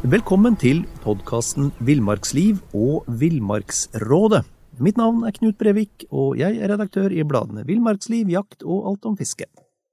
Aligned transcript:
Velkommen 0.00 0.54
til 0.56 0.78
podkasten 1.04 1.66
Villmarksliv 1.84 2.62
og 2.72 3.04
Villmarksrådet. 3.20 4.46
Mitt 4.80 4.96
navn 4.96 5.26
er 5.28 5.34
Knut 5.36 5.58
Brevik, 5.60 6.06
og 6.08 6.38
jeg 6.40 6.56
er 6.56 6.72
redaktør 6.72 7.12
i 7.12 7.20
bladene 7.20 7.66
Villmarksliv, 7.68 8.30
Jakt 8.32 8.64
og 8.64 8.86
Alt 8.88 9.04
om 9.10 9.18
fiske. 9.18 9.44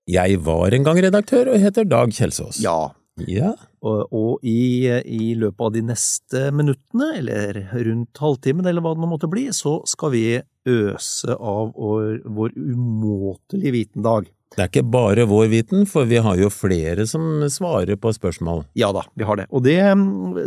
Jeg 0.07 0.39
var 0.45 0.71
en 0.71 0.87
gang 0.87 1.01
redaktør 1.03 1.51
og 1.51 1.59
heter 1.59 1.83
Dag 1.91 2.15
Kjelsås. 2.15 2.61
Ja, 2.63 2.93
Ja, 3.25 3.55
og, 3.81 4.13
og 4.13 4.43
i, 4.45 4.85
i 4.85 5.33
løpet 5.39 5.63
av 5.65 5.71
de 5.73 5.81
neste 5.89 6.43
minuttene, 6.53 7.09
eller 7.17 7.63
rundt 7.73 8.21
halvtimen, 8.21 8.67
eller 8.69 8.83
hva 8.85 8.93
det 8.93 9.01
nå 9.01 9.09
måtte 9.09 9.29
bli, 9.31 9.47
så 9.57 9.79
skal 9.89 10.13
vi 10.13 10.23
øse 10.69 11.33
av 11.33 11.71
vår, 11.73 12.21
vår 12.37 12.53
umåtelige 12.53 13.73
vitendag. 13.73 14.29
Det 14.55 14.63
er 14.63 14.69
ikke 14.71 14.87
bare 14.89 15.27
vår 15.27 15.49
viten, 15.51 15.85
for 15.89 16.07
vi 16.07 16.21
har 16.23 16.37
jo 16.39 16.47
flere 16.53 17.05
som 17.09 17.43
svarer 17.51 17.99
på 17.99 18.13
spørsmål. 18.15 18.63
Ja 18.79 18.93
da, 18.95 19.03
vi 19.19 19.27
har 19.27 19.41
det. 19.41 19.47
Og 19.51 19.65
det, 19.65 19.77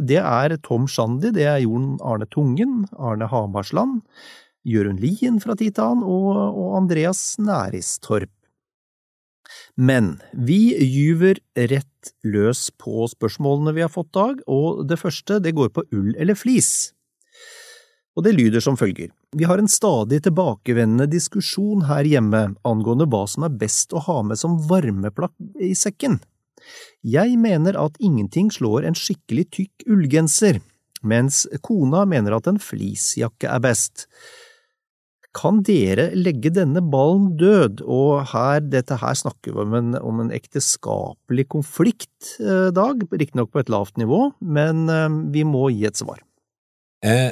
det 0.08 0.18
er 0.22 0.56
Tom 0.64 0.88
Shandy, 0.88 1.30
det 1.36 1.44
er 1.46 1.60
Jon 1.62 1.98
Arne 2.00 2.26
Tungen, 2.32 2.86
Arne 2.96 3.28
Hamarsland, 3.30 4.00
Jørund 4.66 5.00
Lien 5.04 5.38
fra 5.40 5.56
tid 5.56 5.76
til 5.76 5.86
annen, 5.86 6.04
og, 6.08 6.36
og 6.36 6.76
Andreas 6.80 7.22
Næristorp. 7.40 8.32
Men 9.76 10.16
vi 10.32 10.74
gyver 10.78 11.40
rett 11.70 12.12
løs 12.24 12.68
på 12.80 13.06
spørsmålene 13.10 13.74
vi 13.76 13.84
har 13.84 13.92
fått, 13.92 14.12
Dag, 14.16 14.40
og 14.50 14.84
det 14.88 14.98
første 15.00 15.40
det 15.42 15.54
går 15.58 15.72
på 15.74 15.84
ull 15.92 16.14
eller 16.16 16.38
flis. 16.38 16.92
Og 18.18 18.26
det 18.26 18.34
lyder 18.34 18.62
som 18.64 18.76
følger. 18.78 19.12
Vi 19.36 19.46
har 19.46 19.60
en 19.62 19.70
stadig 19.70 20.20
tilbakevendende 20.24 21.06
diskusjon 21.12 21.86
her 21.88 22.08
hjemme 22.08 22.42
angående 22.66 23.06
hva 23.10 23.22
som 23.30 23.46
er 23.46 23.54
best 23.60 23.94
å 23.94 24.02
ha 24.08 24.18
med 24.26 24.40
som 24.40 24.58
varmeplakk 24.70 25.36
i 25.62 25.72
sekken. 25.78 26.18
Jeg 27.06 27.38
mener 27.40 27.78
at 27.80 27.96
ingenting 28.02 28.50
slår 28.52 28.84
en 28.88 28.98
skikkelig 28.98 29.46
tykk 29.56 29.88
ullgenser, 29.88 30.60
mens 31.00 31.46
kona 31.64 32.04
mener 32.08 32.36
at 32.36 32.50
en 32.50 32.60
fleecejakke 32.60 33.48
er 33.48 33.62
best. 33.64 34.08
Kan 35.36 35.60
dere 35.62 36.08
legge 36.18 36.50
denne 36.50 36.82
ballen 36.82 37.30
død? 37.38 37.84
Og 37.86 38.32
her, 38.32 38.64
dette 38.66 38.98
her 38.98 39.14
snakker 39.14 39.54
vi 39.54 39.62
om 39.62 39.76
en, 39.78 39.92
om 40.02 40.24
en 40.24 40.32
ekteskapelig 40.34 41.46
konflikt, 41.54 42.34
eh, 42.42 42.72
Dag, 42.74 43.06
riktignok 43.14 43.52
på 43.54 43.62
et 43.62 43.70
lavt 43.70 44.00
nivå, 44.00 44.32
men 44.42 44.88
eh, 44.90 45.06
vi 45.30 45.46
må 45.46 45.68
gi 45.70 45.86
et 45.86 46.02
svar. 46.02 46.18
Eh, 47.06 47.30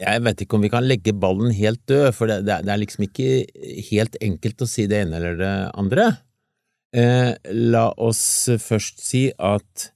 jeg 0.00 0.24
vet 0.24 0.42
ikke 0.42 0.56
om 0.56 0.64
vi 0.64 0.72
kan 0.72 0.86
legge 0.88 1.12
ballen 1.16 1.52
helt 1.56 1.82
død, 1.90 2.08
for 2.16 2.30
det, 2.30 2.40
det, 2.48 2.60
det 2.64 2.72
er 2.72 2.80
liksom 2.80 3.06
ikke 3.06 3.30
helt 3.90 4.16
enkelt 4.24 4.64
å 4.64 4.68
si 4.68 4.86
det 4.90 5.04
ene 5.04 5.20
eller 5.20 5.40
det 5.40 5.54
andre. 5.80 6.10
Eh, 6.96 7.32
la 7.70 7.86
oss 8.02 8.24
først 8.58 9.02
si 9.04 9.28
at 9.36 9.90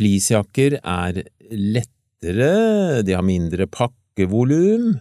fleecejakker 0.00 0.80
er 0.80 1.22
lettere, 1.52 3.02
de 3.06 3.14
har 3.14 3.26
mindre 3.26 3.68
pakkevolum, 3.70 4.94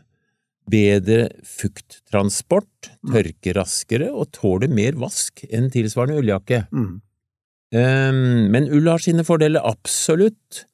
bedre 0.72 1.30
fukttransport, 1.48 2.92
tørker 3.12 3.58
raskere 3.58 4.12
og 4.12 4.30
tåler 4.36 4.72
mer 4.72 5.00
vask 5.02 5.46
enn 5.50 5.72
tilsvarende 5.74 6.20
ulljakke. 6.22 6.66
Mm. 6.70 7.00
Eh, 7.72 8.12
men 8.54 8.70
ull 8.70 8.92
har 8.92 9.02
sine 9.02 9.26
fordeler, 9.28 9.64
absolutt, 9.64 10.66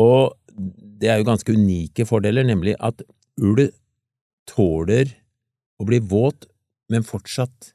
og 0.00 0.38
det 1.00 1.10
er 1.10 1.20
jo 1.20 1.28
ganske 1.28 1.54
unike 1.56 2.06
fordeler, 2.08 2.46
nemlig 2.46 2.76
at 2.80 3.02
ull 3.40 3.68
tåler 4.50 5.14
å 5.80 5.86
bli 5.88 6.00
våt, 6.04 6.48
men 6.90 7.06
fortsatt 7.06 7.72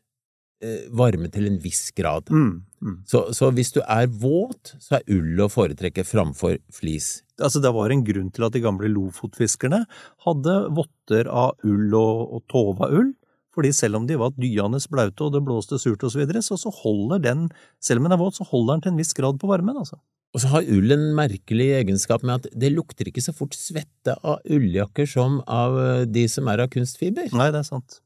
eh, 0.64 0.88
varme 0.94 1.30
til 1.34 1.48
en 1.50 1.60
viss 1.64 1.90
grad. 1.96 2.30
Mm. 2.30 2.66
Mm. 2.86 2.98
Så, 3.10 3.24
så 3.34 3.50
hvis 3.56 3.74
du 3.74 3.82
er 3.82 4.08
våt, 4.22 4.76
så 4.84 5.00
er 5.00 5.16
ull 5.16 5.42
å 5.42 5.50
foretrekke 5.52 6.06
framfor 6.06 6.60
flis. 6.74 7.20
Altså, 7.42 7.62
det 7.64 7.74
var 7.76 7.92
en 7.92 8.06
grunn 8.08 8.32
til 8.36 8.48
at 8.48 8.56
de 8.56 8.64
gamle 8.64 8.90
lofotfiskerne 8.92 9.84
hadde 10.28 10.58
votter 10.76 11.30
av 11.32 11.56
ull 11.68 11.96
og, 11.98 12.36
og 12.38 12.44
tova-ull, 12.52 13.14
fordi 13.56 13.72
selv 13.72 14.02
om 14.02 14.08
de 14.08 14.18
var 14.20 14.36
dyende 14.36 14.82
blaute 14.92 15.24
og 15.24 15.32
det 15.32 15.42
blåste 15.48 15.80
surt 15.80 16.04
og 16.04 16.12
så 16.12 16.22
videre, 16.22 16.44
så, 16.44 16.60
så 16.60 16.72
holder 16.84 17.24
den, 17.24 17.48
selv 17.84 18.02
om 18.02 18.10
den 18.10 18.18
er 18.18 18.22
våt, 18.22 18.38
så 18.38 18.48
holder 18.48 18.76
den 18.76 18.86
til 18.86 18.94
en 18.94 19.00
viss 19.00 19.16
grad 19.16 19.40
på 19.40 19.50
varmen, 19.50 19.80
altså. 19.80 19.98
Og 20.36 20.42
så 20.44 20.52
har 20.52 20.66
ull 20.68 20.92
en 20.92 21.14
merkelig 21.16 21.70
egenskap 21.78 22.24
med 22.28 22.42
at 22.42 22.56
det 22.60 22.74
lukter 22.76 23.08
ikke 23.08 23.24
så 23.24 23.32
fort 23.36 23.56
svette 23.56 24.18
av 24.20 24.42
ulljakker 24.52 25.08
som 25.08 25.40
av 25.48 25.78
eh, 25.80 26.02
de 26.12 26.26
som 26.28 26.50
er 26.52 26.66
av 26.66 26.74
kunstfiber. 26.74 27.30
Nei, 27.32 27.54
det 27.56 27.62
er 27.62 27.70
sant. 27.70 28.02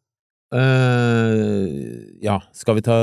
Uh, 0.49 2.09
ja, 2.25 2.39
skal 2.57 2.79
vi 2.79 2.83
ta 2.85 2.95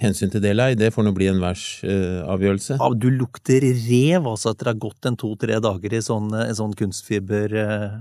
hensyn 0.00 0.32
til 0.32 0.42
det, 0.42 0.56
Lei? 0.58 0.72
Det 0.78 0.90
får 0.94 1.06
nå 1.06 1.12
bli 1.14 1.28
en 1.30 1.42
vers 1.42 1.62
eh, 1.86 2.22
avgjørelse. 2.26 2.78
Ja, 2.80 2.88
du 2.94 3.08
lukter 3.14 3.62
rev, 3.62 4.26
altså, 4.26 4.54
etter 4.54 4.70
å 4.70 4.72
ha 4.72 4.80
gått 4.86 5.06
en 5.10 5.18
to-tre 5.18 5.60
dager 5.62 5.94
i 5.94 6.02
sånn, 6.02 6.30
en 6.34 6.58
sånn 6.58 6.74
kunstfiber... 6.78 7.54
Uh... 7.54 8.00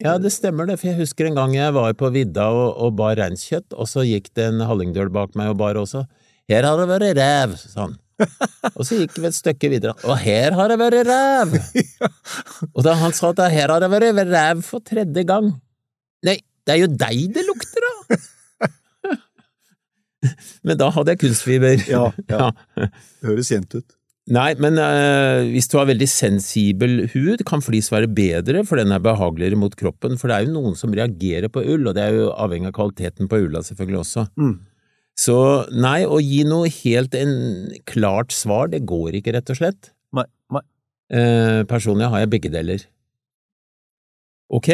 Ja, 0.00 0.14
det 0.16 0.32
stemmer 0.32 0.68
det, 0.68 0.78
for 0.80 0.88
jeg 0.88 1.00
husker 1.02 1.28
en 1.28 1.36
gang 1.36 1.56
jeg 1.56 1.76
var 1.76 1.92
på 1.96 2.08
vidda 2.12 2.48
og, 2.56 2.68
og 2.80 2.96
bar 3.00 3.20
reinkjøtt, 3.20 3.76
og 3.76 3.88
så 3.88 4.04
gikk 4.08 4.32
det 4.36 4.48
en 4.48 4.64
hallingdøl 4.64 5.12
bak 5.12 5.36
meg 5.36 5.52
og 5.52 5.60
bar 5.60 5.80
også. 5.80 6.06
Her 6.48 6.68
har 6.68 6.80
det 6.80 6.88
vært 6.88 7.20
rev, 7.20 7.58
sa 7.60 7.84
han. 7.84 8.00
Og 8.74 8.84
så 8.86 9.00
gikk 9.00 9.16
vi 9.18 9.28
et 9.28 9.36
stykke 9.36 9.70
videre, 9.72 9.94
og 10.04 10.18
her 10.20 10.56
har 10.58 10.72
det 10.72 10.78
vært 10.80 11.08
ræv! 11.08 11.56
Og 12.74 12.84
da 12.86 12.96
han 13.00 13.14
sa 13.16 13.32
at 13.32 13.46
her 13.52 13.72
har 13.72 13.82
det 13.82 13.90
vært 13.92 14.26
ræv 14.30 14.64
for 14.66 14.84
tredje 14.84 15.24
gang. 15.28 15.52
Nei, 16.26 16.38
det 16.66 16.76
er 16.76 16.82
jo 16.82 16.90
deg 16.92 17.30
det 17.36 17.46
lukter 17.48 17.88
av! 17.92 18.18
Men 20.66 20.76
da 20.76 20.90
hadde 20.92 21.14
jeg 21.14 21.22
kunstfiber. 21.22 21.80
Ja, 21.88 22.10
ja. 22.28 22.50
Det 23.20 23.30
høres 23.30 23.48
kjent 23.52 23.72
ut. 23.78 23.88
Nei, 24.30 24.52
men 24.62 24.76
øh, 24.78 25.48
hvis 25.50 25.66
du 25.72 25.78
har 25.80 25.88
veldig 25.88 26.06
sensibel 26.06 27.00
hud, 27.10 27.40
kan 27.48 27.64
flis 27.64 27.88
være 27.90 28.10
bedre, 28.14 28.62
for 28.68 28.78
den 28.78 28.92
er 28.94 29.02
behageligere 29.02 29.58
mot 29.58 29.74
kroppen, 29.74 30.18
for 30.20 30.30
det 30.30 30.36
er 30.36 30.46
jo 30.46 30.54
noen 30.54 30.76
som 30.78 30.92
reagerer 30.94 31.50
på 31.50 31.64
ull, 31.64 31.88
og 31.88 31.96
det 31.96 32.04
er 32.04 32.18
jo 32.18 32.28
avhengig 32.36 32.70
av 32.70 32.76
kvaliteten 32.76 33.30
på 33.30 33.40
ulla 33.46 33.64
selvfølgelig 33.66 34.02
også. 34.04 34.26
Mm. 34.38 34.54
Så 35.18 35.36
nei, 35.74 36.02
å 36.06 36.20
gi 36.22 36.42
noe 36.48 36.70
helt 36.72 37.14
en 37.18 37.34
klart 37.88 38.32
svar, 38.32 38.70
det 38.72 38.84
går 38.88 39.18
ikke, 39.18 39.34
rett 39.36 39.52
og 39.52 39.58
slett. 39.58 39.92
Nei, 40.16 40.26
nei. 40.54 40.62
Eh, 41.10 41.60
personlig 41.68 42.08
har 42.12 42.22
jeg 42.22 42.32
begge 42.32 42.52
deler. 42.52 42.84
Ok, 44.50 44.70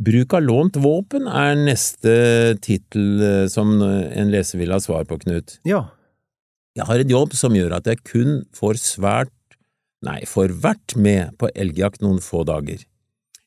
bruk 0.00 0.34
av 0.34 0.46
lånt 0.46 0.78
våpen 0.80 1.28
er 1.28 1.58
neste 1.58 2.14
tittel 2.64 3.22
eh, 3.22 3.46
som 3.52 3.76
en 3.82 4.32
leser 4.32 4.62
vil 4.62 4.72
ha 4.74 4.80
svar 4.82 5.04
på, 5.10 5.20
Knut. 5.22 5.58
Ja. 5.68 5.88
Jeg 6.78 6.86
har 6.88 7.02
en 7.02 7.12
jobb 7.12 7.34
som 7.36 7.56
gjør 7.58 7.76
at 7.80 7.90
jeg 7.90 8.00
kun 8.06 8.44
får 8.56 8.80
svært, 8.80 9.34
nei, 10.06 10.22
får 10.26 10.54
vært 10.62 10.96
med 10.96 11.36
på 11.38 11.50
elgjakt 11.52 12.00
noen 12.04 12.22
få 12.24 12.46
dager. 12.48 12.86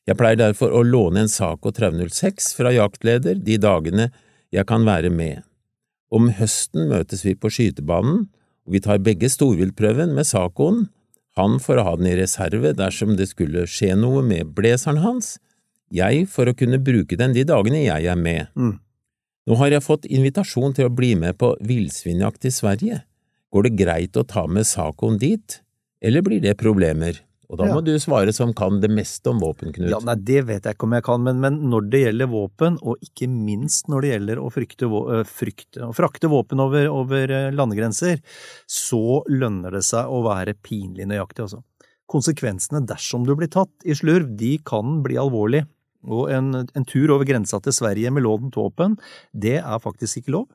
Jeg 0.04 0.18
pleier 0.20 0.36
derfor 0.36 0.72
å 0.76 0.82
låne 0.84 1.24
en 1.24 1.32
Saco 1.32 1.72
306 1.72 2.52
fra 2.58 2.70
jaktleder 2.74 3.38
de 3.40 3.56
dagene 3.56 4.10
jeg 4.52 4.68
kan 4.68 4.84
være 4.84 5.08
med. 5.10 5.40
Om 6.14 6.30
høsten 6.38 6.88
møtes 6.92 7.24
vi 7.26 7.34
på 7.34 7.50
skytebanen, 7.50 8.28
og 8.64 8.76
vi 8.76 8.80
tar 8.84 9.02
begge 9.02 9.28
storviltprøven 9.32 10.14
med 10.14 10.28
Sakoen, 10.28 10.86
han 11.34 11.58
for 11.62 11.80
å 11.80 11.84
ha 11.88 11.96
den 11.98 12.06
i 12.12 12.14
reserve 12.20 12.70
dersom 12.78 13.16
det 13.18 13.26
skulle 13.32 13.66
skje 13.66 13.96
noe 13.98 14.22
med 14.22 14.52
blazeren 14.54 15.02
hans, 15.02 15.34
jeg 15.94 16.28
for 16.30 16.48
å 16.48 16.54
kunne 16.56 16.78
bruke 16.82 17.18
den 17.18 17.34
de 17.34 17.42
dagene 17.46 17.82
jeg 17.82 18.06
er 18.10 18.18
med. 18.18 18.46
Mm. 18.54 18.76
Nå 19.44 19.58
har 19.60 19.74
jeg 19.74 19.84
fått 19.84 20.06
invitasjon 20.06 20.72
til 20.76 20.88
å 20.88 20.94
bli 20.94 21.12
med 21.18 21.36
på 21.40 21.52
villsvinjakt 21.66 22.46
i 22.48 22.54
Sverige. 22.54 23.02
Går 23.52 23.66
det 23.66 23.74
greit 23.82 24.16
å 24.16 24.24
ta 24.26 24.46
med 24.46 24.66
Sakoen 24.66 25.18
dit, 25.20 25.58
eller 26.00 26.24
blir 26.24 26.40
det 26.42 26.56
problemer? 26.62 27.18
Og 27.50 27.58
da 27.58 27.66
Ja. 27.66 27.74
må 27.74 27.84
du 27.84 27.92
svare 28.00 28.32
som 28.32 28.54
kan 28.56 28.80
det 28.80 28.88
meste 28.90 29.28
om 29.30 29.38
våpen, 29.38 29.72
Knut. 29.72 29.90
Ja, 29.90 29.98
nei, 30.00 30.14
det 30.16 30.46
vet 30.46 30.64
jeg 30.64 30.76
ikke 30.76 30.86
om 30.88 30.92
jeg 30.96 31.04
kan, 31.04 31.22
men, 31.22 31.40
men 31.40 31.58
når 31.70 31.90
det 31.90 32.00
gjelder 32.04 32.30
våpen, 32.32 32.78
og 32.82 32.96
ikke 33.04 33.28
minst 33.28 33.88
når 33.92 34.00
det 34.00 34.10
gjelder 34.14 34.40
å 34.40 34.48
frykte, 34.52 34.88
øh, 34.88 35.24
frykte, 35.28 35.90
frakte 35.94 36.30
våpen 36.32 36.60
over, 36.64 36.88
over 36.88 37.28
øh, 37.28 37.52
landegrenser, 37.52 38.22
så 38.66 39.22
lønner 39.28 39.76
det 39.76 39.84
seg 39.84 40.08
å 40.08 40.22
være 40.24 40.56
pinlig 40.64 41.06
nøyaktig, 41.10 41.44
altså. 41.46 41.62
Konsekvensene 42.08 42.82
dersom 42.86 43.24
du 43.24 43.34
blir 43.36 43.48
tatt 43.48 43.72
i 43.84 43.94
slurv, 43.96 44.36
de 44.36 44.58
kan 44.64 45.02
bli 45.04 45.16
alvorlige, 45.20 45.68
og 46.04 46.28
en, 46.30 46.50
en 46.64 46.84
tur 46.84 47.14
over 47.14 47.24
grensa 47.24 47.60
til 47.64 47.72
Sverige 47.72 48.10
med 48.12 48.24
lånt 48.26 48.56
våpen, 48.60 48.98
det 49.32 49.58
er 49.62 49.80
faktisk 49.80 50.20
ikke 50.20 50.34
lov. 50.36 50.48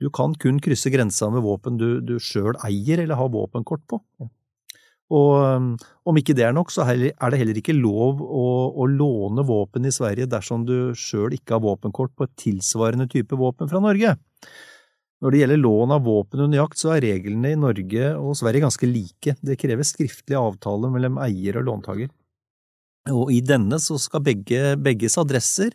Du 0.00 0.08
kan 0.08 0.32
kun 0.40 0.60
krysse 0.64 0.88
grensa 0.88 1.28
med 1.28 1.44
våpen 1.44 1.76
du, 1.76 2.00
du 2.00 2.14
sjøl 2.16 2.56
eier 2.64 3.02
eller 3.02 3.20
har 3.20 3.28
våpenkort 3.28 3.82
på. 3.86 4.00
Og 5.10 5.30
um, 5.42 5.70
om 6.06 6.18
ikke 6.20 6.36
det 6.38 6.44
er 6.46 6.54
nok, 6.54 6.70
så 6.70 6.84
er 6.86 7.00
det 7.02 7.40
heller 7.40 7.58
ikke 7.58 7.74
lov 7.74 8.20
å, 8.22 8.46
å 8.78 8.86
låne 8.86 9.42
våpen 9.46 9.88
i 9.88 9.94
Sverige 9.94 10.30
dersom 10.30 10.62
du 10.68 10.92
sjøl 10.94 11.34
ikke 11.34 11.56
har 11.56 11.64
våpenkort 11.64 12.14
på 12.14 12.28
et 12.28 12.36
tilsvarende 12.38 13.08
type 13.10 13.38
våpen 13.38 13.70
fra 13.70 13.82
Norge. 13.82 14.14
Når 15.20 15.34
det 15.34 15.40
gjelder 15.42 15.60
lån 15.60 15.92
av 15.98 16.06
våpen 16.06 16.46
under 16.46 16.62
jakt, 16.62 16.78
så 16.80 16.94
er 16.94 17.04
reglene 17.04 17.52
i 17.52 17.58
Norge 17.58 18.14
og 18.16 18.38
Sverige 18.38 18.64
ganske 18.64 18.88
like. 18.88 19.34
Det 19.42 19.58
krever 19.60 19.84
skriftlig 19.84 20.38
avtale 20.38 20.88
mellom 20.94 21.18
eier 21.20 21.58
og 21.60 21.66
låntaker. 21.66 22.08
Og 23.10 23.32
i 23.32 23.40
denne 23.44 23.78
så 23.80 23.96
skal 24.00 24.22
begge, 24.24 24.76
begges 24.80 25.18
adresser, 25.20 25.74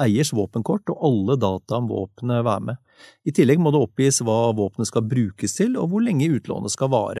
eiers 0.00 0.32
våpenkort 0.36 0.92
og 0.92 1.04
alle 1.08 1.36
data 1.40 1.80
om 1.80 1.90
våpenet 1.90 2.44
være 2.46 2.66
med. 2.70 2.80
I 3.28 3.34
tillegg 3.36 3.60
må 3.60 3.72
det 3.74 3.82
oppgis 3.82 4.22
hva 4.24 4.52
våpenet 4.56 4.88
skal 4.88 5.04
brukes 5.08 5.56
til 5.58 5.76
og 5.80 5.90
hvor 5.92 6.04
lenge 6.04 6.30
utlånet 6.36 6.72
skal 6.72 6.92
vare. 6.92 7.20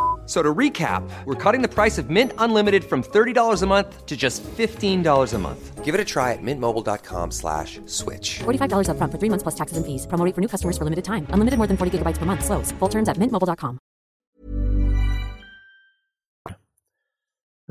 So 0.25 0.41
to 0.41 0.53
recap, 0.53 1.03
we're 1.25 1.35
cutting 1.35 1.61
the 1.61 1.67
price 1.67 1.97
of 1.97 2.09
Mint 2.09 2.31
Unlimited 2.37 2.85
from 2.85 3.03
$30 3.03 3.63
a 3.63 3.65
month 3.67 4.05
to 4.05 4.15
just 4.15 4.43
$15 4.43 5.33
a 5.33 5.37
month. 5.37 5.83
Give 5.83 5.93
it 5.93 5.99
a 5.99 6.05
try 6.05 6.31
at 6.31 6.39
mintmobile.com 6.41 7.31
slash 7.31 7.81
switch. 7.85 8.39
$45 8.39 8.87
upfront 8.87 9.11
for 9.11 9.19
three 9.19 9.27
months 9.27 9.43
plus 9.43 9.55
taxes 9.55 9.75
and 9.75 9.85
fees. 9.85 10.07
Promo 10.07 10.23
for 10.33 10.39
new 10.39 10.47
customers 10.47 10.77
for 10.77 10.85
limited 10.85 11.03
time. 11.03 11.27
Unlimited 11.31 11.57
more 11.57 11.67
than 11.67 11.75
40 11.75 11.97
gigabytes 11.97 12.17
per 12.17 12.25
month. 12.25 12.45
Slows. 12.45 12.71
Full 12.79 12.89
terms 12.89 13.09
at 13.09 13.17
mintmobile.com. 13.17 13.77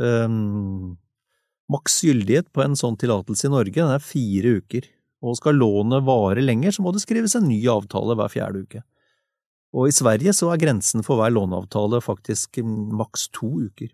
Um, 0.00 0.96
maks 1.68 1.98
gyldighet 2.04 2.48
på 2.52 2.62
en 2.64 2.76
sånn 2.78 2.96
tillatelse 3.00 3.48
i 3.48 3.52
Norge 3.52 3.76
den 3.76 3.90
er 3.92 4.00
fire 4.00 4.54
uker, 4.60 4.86
og 5.20 5.36
skal 5.36 5.58
lånet 5.60 6.06
vare 6.06 6.40
lenger, 6.40 6.72
så 6.72 6.84
må 6.84 6.92
det 6.96 7.02
skrives 7.04 7.36
en 7.36 7.48
ny 7.50 7.58
avtale 7.68 8.16
hver 8.16 8.32
fjerde 8.32 8.64
uke. 8.64 8.80
Og 9.76 9.86
i 9.86 9.94
Sverige 9.94 10.34
så 10.34 10.50
er 10.50 10.60
grensen 10.62 11.04
for 11.06 11.20
hver 11.20 11.32
låneavtale 11.34 12.00
faktisk 12.02 12.58
maks 12.64 13.28
to 13.36 13.50
uker. 13.68 13.90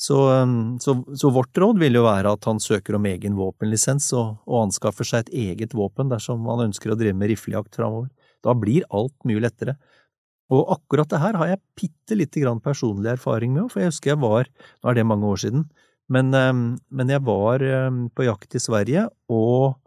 Så, 0.00 0.16
um, 0.42 0.76
så, 0.82 0.96
så 1.14 1.30
vårt 1.30 1.54
råd 1.60 1.78
vil 1.78 2.00
jo 2.00 2.06
være 2.06 2.32
at 2.34 2.48
han 2.48 2.58
søker 2.60 2.96
om 2.98 3.04
egen 3.06 3.36
våpenlisens 3.38 4.08
og, 4.16 4.40
og 4.48 4.64
anskaffer 4.64 5.06
seg 5.06 5.26
et 5.26 5.34
eget 5.44 5.76
våpen 5.76 6.10
dersom 6.10 6.48
han 6.50 6.66
ønsker 6.66 6.92
å 6.92 6.98
drive 6.98 7.14
med 7.18 7.30
riflejakt 7.30 7.78
framover. 7.78 8.08
Da 8.42 8.56
blir 8.58 8.88
alt 8.90 9.14
mye 9.28 9.44
lettere. 9.44 9.76
Og 10.52 10.66
akkurat 10.74 11.08
det 11.12 11.22
her 11.22 11.38
har 11.40 11.52
jeg 11.52 11.62
bitte 11.78 12.18
lite 12.18 12.42
grann 12.42 12.60
personlig 12.64 13.14
erfaring 13.14 13.54
med, 13.54 13.70
for 13.70 13.84
jeg 13.84 13.92
husker 13.92 14.12
jeg 14.12 14.22
var, 14.24 14.50
nå 14.82 14.90
er 14.90 14.98
det 14.98 15.06
mange 15.08 15.30
år 15.30 15.40
siden, 15.46 15.64
men, 16.12 16.34
um, 16.36 16.66
men 16.92 17.14
jeg 17.14 17.24
var 17.24 17.64
på 18.12 18.26
jakt 18.26 18.58
i 18.58 18.60
Sverige, 18.60 19.06
og, 19.32 19.78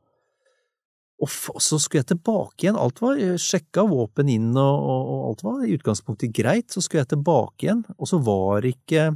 og, 1.18 1.30
og 1.54 1.62
så 1.64 1.80
skulle 1.82 2.04
jeg 2.04 2.12
tilbake 2.12 2.66
igjen. 2.66 2.78
Alt 2.78 3.00
var 3.02 3.18
jeg 3.18 3.40
sjekka 3.42 3.88
våpen 3.90 4.30
inn, 4.30 4.52
og, 4.54 4.76
og, 4.78 5.08
og 5.14 5.24
alt 5.32 5.46
var 5.48 5.64
i 5.66 5.78
utgangspunktet 5.78 6.34
greit. 6.36 6.70
Så 6.74 6.84
skulle 6.86 7.02
jeg 7.02 7.14
tilbake 7.16 7.66
igjen, 7.66 7.82
og 7.98 8.10
så 8.10 8.22
var 8.22 8.68
ikke 8.68 9.10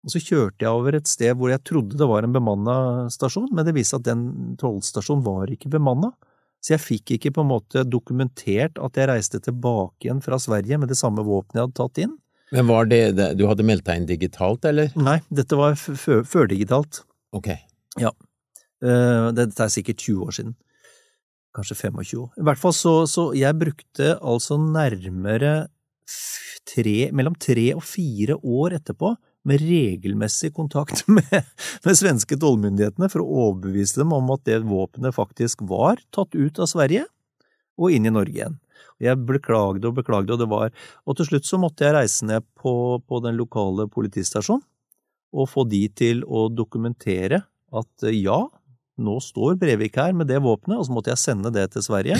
Og 0.00 0.14
så 0.14 0.20
kjørte 0.24 0.64
jeg 0.64 0.72
over 0.72 0.96
et 0.96 1.08
sted 1.10 1.36
hvor 1.36 1.50
jeg 1.52 1.60
trodde 1.60 1.98
det 2.00 2.06
var 2.08 2.24
en 2.24 2.32
bemanna 2.32 2.74
stasjon, 3.12 3.50
men 3.52 3.66
det 3.68 3.74
viste 3.76 3.98
at 4.00 4.06
den 4.06 4.56
tollstasjonen 4.56 5.22
var 5.26 5.50
ikke 5.52 5.68
bemanna. 5.68 6.14
Så 6.64 6.72
jeg 6.72 6.80
fikk 6.80 7.12
ikke 7.16 7.34
på 7.36 7.44
en 7.44 7.50
måte 7.50 7.84
dokumentert 7.84 8.80
at 8.80 8.96
jeg 8.96 9.10
reiste 9.10 9.40
tilbake 9.44 10.08
igjen 10.08 10.22
fra 10.24 10.38
Sverige 10.40 10.78
med 10.80 10.88
det 10.88 10.96
samme 10.96 11.20
våpenet 11.24 11.60
jeg 11.60 11.66
hadde 11.66 11.78
tatt 11.82 12.00
inn. 12.00 12.16
Men 12.50 12.66
var 12.66 12.88
det, 12.90 13.02
du 13.36 13.44
hadde 13.46 13.66
meldt 13.68 13.84
deg 13.86 14.00
inn 14.00 14.08
digitalt, 14.08 14.64
eller? 14.66 14.90
Nei, 14.98 15.20
dette 15.28 15.56
var 15.56 15.76
førdigitalt. 15.76 17.04
Ok. 17.36 17.52
Ja. 18.00 18.10
Dette 18.80 19.68
er 19.68 19.72
sikkert 19.72 20.00
20 20.00 20.26
år 20.26 20.36
siden. 20.40 20.56
Kanskje 21.56 21.76
25 21.90 22.20
år. 22.22 22.30
I 22.38 22.46
hvert 22.46 22.60
fall 22.60 22.74
så, 22.76 22.94
så 23.10 23.30
jeg 23.34 23.58
brukte 23.58 24.14
altså 24.18 24.58
nærmere 24.60 25.54
tre, 26.70 27.10
mellom 27.16 27.34
tre 27.40 27.70
og 27.74 27.82
fire 27.86 28.36
år 28.38 28.78
etterpå 28.78 29.14
med 29.48 29.62
regelmessig 29.64 30.52
kontakt 30.54 31.06
med, 31.16 31.52
med 31.84 31.98
svenske 31.98 32.36
tollmyndighetene 32.40 33.08
for 33.12 33.24
å 33.24 33.46
overbevise 33.46 34.02
dem 34.02 34.12
om 34.16 34.32
at 34.34 34.44
det 34.48 34.60
våpenet 34.68 35.16
faktisk 35.16 35.64
var 35.68 36.02
tatt 36.14 36.36
ut 36.36 36.60
av 36.60 36.68
Sverige 36.70 37.06
og 37.80 37.94
inn 37.94 38.06
i 38.06 38.12
Norge 38.12 38.36
igjen. 38.36 38.58
Jeg 39.00 39.16
beklagde 39.24 39.88
og 39.88 39.96
beklagde, 39.96 40.34
og 40.34 40.42
det 40.42 40.48
var 40.50 40.72
Og 41.08 41.16
til 41.16 41.30
slutt 41.30 41.46
så 41.48 41.56
måtte 41.60 41.86
jeg 41.86 41.94
reise 41.96 42.26
ned 42.28 42.44
på, 42.60 43.00
på 43.00 43.20
den 43.24 43.38
lokale 43.40 43.88
politistasjonen 43.88 44.66
og 45.30 45.46
få 45.46 45.64
de 45.70 45.84
til 45.94 46.24
å 46.26 46.48
dokumentere 46.50 47.44
at 47.70 48.06
ja, 48.10 48.40
nå 49.02 49.16
står 49.24 49.56
Brevik 49.60 49.96
her 50.00 50.12
med 50.16 50.28
det 50.30 50.40
våpenet, 50.44 50.78
og 50.80 50.86
så 50.88 50.94
måtte 50.96 51.12
jeg 51.12 51.20
sende 51.22 51.52
det 51.54 51.68
til 51.74 51.84
Sverige. 51.86 52.18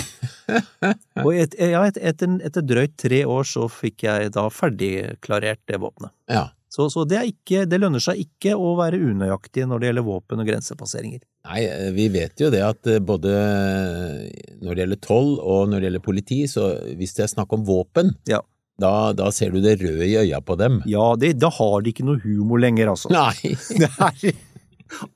og 1.25 1.29
et, 1.35 1.55
ja, 1.59 1.83
et, 1.87 1.99
etter, 2.11 2.39
etter 2.47 2.65
drøyt 2.65 2.97
tre 2.99 3.21
år 3.29 3.47
så 3.47 3.67
fikk 3.71 4.07
jeg 4.07 4.33
da 4.35 4.47
ferdigklarert 4.53 5.61
det 5.69 5.79
våpenet. 5.83 6.13
Ja. 6.31 6.49
Så, 6.71 6.85
så 6.87 7.03
det, 7.03 7.17
er 7.19 7.27
ikke, 7.27 7.65
det 7.67 7.81
lønner 7.81 7.99
seg 7.99 8.21
ikke 8.23 8.53
å 8.55 8.69
være 8.79 8.95
unøyaktig 9.03 9.65
når 9.67 9.81
det 9.81 9.89
gjelder 9.89 10.05
våpen 10.07 10.39
og 10.39 10.47
grensepasseringer. 10.47 11.19
Nei, 11.49 11.65
eh, 11.67 11.89
vi 11.91 12.05
vet 12.13 12.39
jo 12.39 12.47
det 12.53 12.61
at 12.63 12.87
eh, 12.87 13.01
både 13.03 13.33
når 14.61 14.71
det 14.77 14.85
gjelder 14.85 15.01
toll 15.03 15.33
og 15.41 15.65
når 15.67 15.81
det 15.81 15.89
gjelder 15.89 16.05
politi, 16.05 16.37
så 16.47 16.69
hvis 16.95 17.17
det 17.17 17.25
er 17.25 17.33
snakk 17.33 17.51
om 17.57 17.65
våpen, 17.67 18.13
Ja. 18.29 18.39
da, 18.79 19.11
da 19.17 19.27
ser 19.35 19.51
du 19.51 19.59
det 19.59 19.81
røde 19.81 20.07
i 20.07 20.15
øya 20.23 20.39
på 20.47 20.55
dem. 20.61 20.79
Ja, 20.87 21.09
det, 21.19 21.33
da 21.43 21.51
har 21.51 21.83
de 21.83 21.91
ikke 21.91 22.07
noe 22.07 22.23
humor 22.23 22.63
lenger, 22.63 22.93
altså. 22.95 23.11
Nei! 23.11 23.51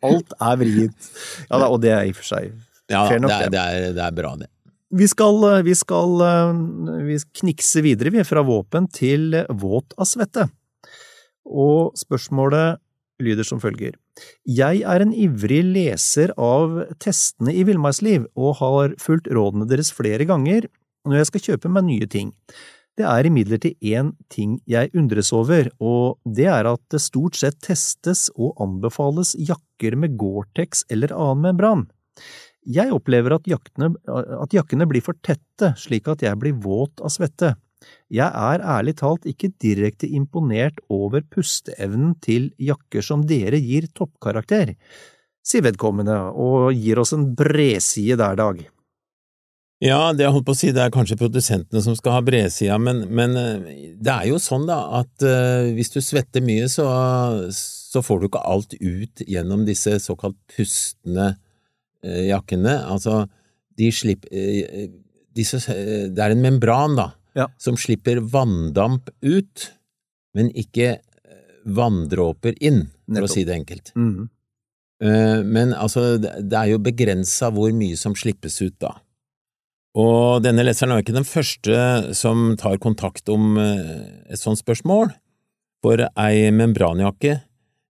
Alt 0.05 0.35
er 0.39 0.59
vrient. 0.61 1.09
Ja, 1.49 1.65
og 1.67 1.79
det 1.83 1.93
er 1.93 2.05
i 2.07 2.13
og 2.13 2.19
for 2.19 2.29
seg 2.33 2.51
Ja, 2.91 3.07
Fair 3.09 3.21
nok, 3.23 3.31
det, 3.31 3.47
er, 3.47 3.51
det. 3.53 3.63
er, 3.63 3.95
det 3.97 4.03
er 4.05 4.15
bra, 4.15 4.35
det. 4.37 4.49
Vi 4.95 5.07
skal, 5.09 5.41
vi 5.65 5.73
skal 5.75 6.21
eh, 6.21 6.59
vi 7.07 7.17
knikse 7.41 7.81
videre, 7.83 8.13
vi, 8.13 8.21
fra 8.27 8.43
våpen 8.45 8.85
til 8.93 9.33
våt 9.49 9.95
av 9.97 10.07
svette. 10.07 10.45
Og 11.45 11.97
spørsmålet 11.97 12.79
lyder 13.23 13.47
som 13.47 13.61
følger. 13.63 13.95
Jeg 14.47 14.83
er 14.87 15.03
en 15.03 15.13
ivrig 15.15 15.61
leser 15.65 16.31
av 16.39 16.77
testene 17.03 17.53
i 17.55 17.65
Villmarksliv, 17.67 18.29
og 18.37 18.59
har 18.61 18.95
fulgt 19.01 19.29
rådene 19.31 19.67
deres 19.69 19.91
flere 19.95 20.27
ganger 20.27 20.69
når 21.05 21.19
jeg 21.19 21.29
skal 21.29 21.45
kjøpe 21.49 21.71
meg 21.71 21.85
nye 21.89 22.07
ting. 22.09 22.31
Det 22.95 23.03
er 23.03 23.27
imidlertid 23.27 23.75
én 23.83 24.13
ting 24.31 24.55
jeg 24.71 24.93
undres 24.95 25.33
over, 25.35 25.67
og 25.83 26.15
det 26.23 26.47
er 26.47 26.67
at 26.69 26.81
det 26.93 27.01
stort 27.03 27.35
sett 27.35 27.57
testes 27.65 28.29
og 28.35 28.55
anbefales 28.63 29.33
jakker 29.35 29.97
med 29.99 30.15
Gore-Tex 30.19 30.85
eller 30.93 31.11
annen 31.11 31.43
membran. 31.49 31.83
Jeg 32.65 32.93
opplever 32.95 33.35
at 33.35 33.49
jakkene, 33.51 33.91
at 34.07 34.55
jakkene 34.55 34.87
blir 34.89 35.03
for 35.03 35.19
tette, 35.21 35.73
slik 35.77 36.07
at 36.09 36.23
jeg 36.23 36.39
blir 36.39 36.55
våt 36.63 37.03
av 37.03 37.11
svette. 37.13 37.51
Jeg 38.09 38.31
er 38.31 38.63
ærlig 38.63 38.95
talt 39.01 39.27
ikke 39.29 39.51
direkte 39.61 40.07
imponert 40.07 40.79
over 40.89 41.21
pusteevnen 41.35 42.15
til 42.23 42.47
jakker 42.57 43.03
som 43.05 43.25
dere 43.27 43.59
gir 43.61 43.89
toppkarakter, 43.93 44.73
sier 45.45 45.67
vedkommende 45.67 46.15
og 46.31 46.71
gir 46.73 47.03
oss 47.03 47.13
en 47.13 47.27
bredside 47.37 48.17
der, 48.23 48.39
Dag. 48.39 48.63
Ja, 49.83 50.13
det 50.15 50.23
jeg 50.23 50.31
holdt 50.31 50.45
på 50.47 50.53
å 50.55 50.57
si, 50.57 50.69
det 50.71 50.81
er 50.85 50.91
kanskje 50.93 51.17
produsentene 51.19 51.81
som 51.83 51.95
skal 51.99 52.13
ha 52.15 52.21
bredsida, 52.23 52.77
men, 52.79 53.01
men 53.11 53.33
eh, 53.35 53.89
det 53.99 54.13
er 54.13 54.29
jo 54.29 54.37
sånn 54.39 54.63
da 54.69 54.77
at 55.01 55.25
uh, 55.27 55.67
hvis 55.75 55.91
du 55.91 55.99
svetter 56.01 56.43
mye, 56.45 56.69
så, 56.71 56.85
så 57.51 57.99
får 58.05 58.21
du 58.21 58.27
ikke 58.29 58.43
alt 58.47 58.75
ut 58.79 59.23
gjennom 59.27 59.65
disse 59.67 59.97
såkalt 59.99 60.37
pustende 60.55 61.33
uh, 61.35 62.21
jakkene. 62.29 62.77
Altså, 62.87 63.25
de 63.75 63.89
slipper 63.91 64.31
uh, 64.31 64.85
disse, 65.35 65.59
Det 65.67 66.23
er 66.23 66.31
en 66.37 66.43
membran, 66.45 66.95
da, 66.95 67.09
Ja. 67.35 67.49
som 67.59 67.75
slipper 67.75 68.21
vanndamp 68.31 69.09
ut, 69.27 69.65
men 70.35 70.47
ikke 70.55 70.93
vanndråper 71.65 72.55
inn, 72.63 72.85
for 73.03 73.17
Nettopp. 73.17 73.27
å 73.27 73.33
si 73.33 73.43
det 73.43 73.55
enkelt. 73.59 73.91
Mhm. 73.97 74.29
Eh, 75.03 75.41
Men 75.43 75.73
altså, 75.75 76.15
det 76.17 76.31
det 76.47 76.55
er 76.55 76.69
jo 76.71 76.77
begrensa 76.79 77.49
hvor 77.51 77.73
mye 77.75 77.97
som 77.99 78.13
slippes 78.15 78.61
ut 78.63 78.77
da. 78.79 78.93
Og 79.95 80.43
denne 80.43 80.65
leseren 80.65 80.91
er 80.91 81.03
ikke 81.03 81.15
den 81.15 81.27
første 81.27 82.13
som 82.17 82.49
tar 82.59 82.81
kontakt 82.83 83.29
om 83.31 83.55
eh, 83.61 84.33
et 84.33 84.41
sånt 84.41 84.59
spørsmål, 84.59 85.13
for 85.85 86.01
ei 86.01 86.49
membranjakke, 86.51 87.37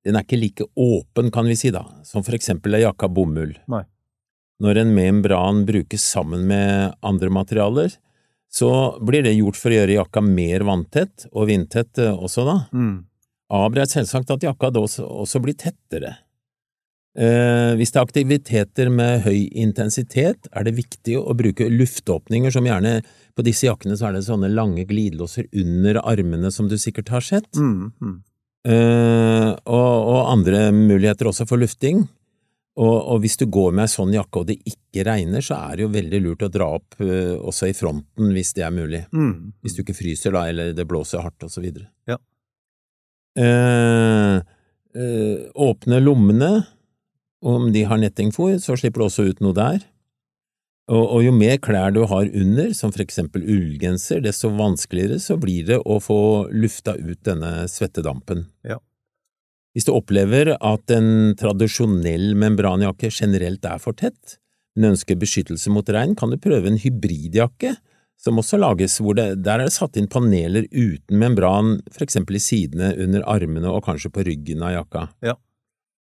den 0.05 0.17
er 0.17 0.25
ikke 0.25 0.37
like 0.37 0.67
åpen, 0.77 1.31
kan 1.33 1.47
vi 1.49 1.57
si 1.57 1.71
da, 1.73 1.85
som 2.05 2.25
for 2.25 2.37
eksempel 2.37 2.77
ei 2.77 2.83
jakke 2.83 3.07
av 3.07 3.15
bomull. 3.15 3.55
Nei. 3.71 3.81
Når 4.61 4.83
en 4.83 4.93
membran 4.95 5.63
brukes 5.67 6.03
sammen 6.13 6.45
med 6.47 6.93
andre 7.03 7.31
materialer, 7.33 7.95
så 8.51 8.69
blir 9.03 9.25
det 9.25 9.33
gjort 9.35 9.57
for 9.59 9.73
å 9.73 9.79
gjøre 9.79 9.97
jakka 9.97 10.21
mer 10.23 10.63
vanntett 10.67 11.25
og 11.33 11.49
vindtett 11.49 11.99
eh, 11.99 12.13
også 12.13 12.45
da. 12.47 12.59
Mm. 12.75 12.95
Aber 13.55 13.81
er 13.81 13.89
selvsagt 13.89 14.31
at 14.33 14.45
jakka 14.45 14.71
da 14.73 14.85
også, 14.85 15.05
også 15.25 15.41
blir 15.43 15.57
tettere. 15.57 16.15
Eh, 17.15 17.71
hvis 17.79 17.93
det 17.95 17.99
er 18.01 18.05
aktiviteter 18.09 18.89
med 18.91 19.21
høy 19.23 19.45
intensitet, 19.55 20.49
er 20.51 20.65
det 20.67 20.75
viktig 20.75 21.15
å 21.21 21.31
bruke 21.37 21.69
luftåpninger, 21.71 22.51
som 22.51 22.67
gjerne 22.67 22.97
på 23.35 23.43
disse 23.47 23.69
jakkene 23.69 23.95
så 23.95 24.09
er 24.09 24.17
det 24.17 24.25
sånne 24.27 24.49
lange 24.51 24.83
glidelåser 24.87 25.47
under 25.61 26.01
armene 26.03 26.51
som 26.51 26.67
du 26.71 26.75
sikkert 26.79 27.09
har 27.15 27.23
sett, 27.23 27.47
Mm. 27.55 27.91
Mm. 28.01 28.17
eh, 28.67 29.49
og, 29.65 29.93
og 30.11 30.21
andre 30.33 30.71
muligheter 30.75 31.31
også 31.31 31.47
for 31.47 31.57
lufting. 31.57 32.07
Og, 32.75 32.95
og 33.07 33.21
hvis 33.23 33.37
du 33.39 33.45
går 33.47 33.71
med 33.71 33.85
ei 33.85 33.91
sånn 33.93 34.11
jakke 34.11 34.41
og 34.41 34.47
det 34.49 34.57
ikke 34.67 35.05
regner, 35.07 35.39
så 35.39 35.55
er 35.55 35.77
det 35.77 35.85
jo 35.85 35.93
veldig 35.93 36.19
lurt 36.25 36.41
å 36.43 36.49
dra 36.51 36.65
opp 36.75 36.97
uh, 36.99 37.37
også 37.47 37.69
i 37.71 37.75
fronten 37.77 38.33
hvis 38.35 38.51
det 38.57 38.65
er 38.67 38.73
mulig. 38.75 38.99
Mm. 39.15 39.53
Hvis 39.63 39.77
du 39.77 39.79
ikke 39.85 39.95
fryser 39.95 40.35
da, 40.35 40.41
eller 40.51 40.73
det 40.75 40.83
blåser 40.89 41.23
hardt 41.23 41.45
og 41.47 41.53
så 41.53 41.63
videre. 41.63 41.87
Ja. 42.11 42.17
Eh, 43.39 44.35
eh, 44.99 45.47
åpne 45.55 46.01
lommene, 46.03 46.51
om 47.45 47.69
de 47.73 47.83
har 47.85 48.01
nettingfôr, 48.01 48.57
så 48.61 48.77
slipper 48.79 49.03
du 49.03 49.07
også 49.07 49.27
ut 49.29 49.43
noe 49.43 49.55
der. 49.57 49.83
Og, 50.85 51.01
og 51.01 51.23
jo 51.25 51.31
mer 51.33 51.57
klær 51.61 51.93
du 51.93 52.03
har 52.05 52.29
under, 52.29 52.73
som 52.77 52.91
for 52.93 53.01
eksempel 53.01 53.45
ullgenser, 53.45 54.21
desto 54.21 54.51
vanskeligere 54.53 55.17
så 55.21 55.37
blir 55.41 55.65
det 55.69 55.79
å 55.81 55.97
få 56.03 56.17
lufta 56.53 56.93
ut 56.97 57.21
denne 57.25 57.65
svettedampen. 57.71 58.45
Ja. 58.65 58.77
Hvis 59.75 59.87
du 59.89 59.95
opplever 59.95 60.53
at 60.55 60.93
en 60.93 61.33
tradisjonell 61.39 62.35
membranjakke 62.39 63.09
generelt 63.11 63.65
er 63.67 63.81
for 63.81 63.97
tett, 63.97 64.37
men 64.75 64.93
ønsker 64.93 65.17
beskyttelse 65.19 65.71
mot 65.73 65.89
regn, 65.89 66.13
kan 66.19 66.31
du 66.31 66.37
prøve 66.41 66.69
en 66.69 66.79
hybridjakke 66.79 67.73
som 68.21 68.39
også 68.39 68.59
lages 68.61 68.99
hvor 69.03 69.17
det, 69.17 69.27
der 69.43 69.59
er 69.59 69.67
det 69.67 69.75
satt 69.75 69.97
inn 69.99 70.07
paneler 70.11 70.67
uten 70.71 71.19
membran, 71.19 71.79
for 71.91 72.05
eksempel 72.05 72.37
i 72.37 72.43
sidene, 72.43 72.93
under 73.01 73.25
armene 73.29 73.71
og 73.71 73.83
kanskje 73.87 74.13
på 74.13 74.23
ryggen 74.27 74.63
av 74.65 74.77
jakka. 74.77 75.07
Ja. 75.25 75.35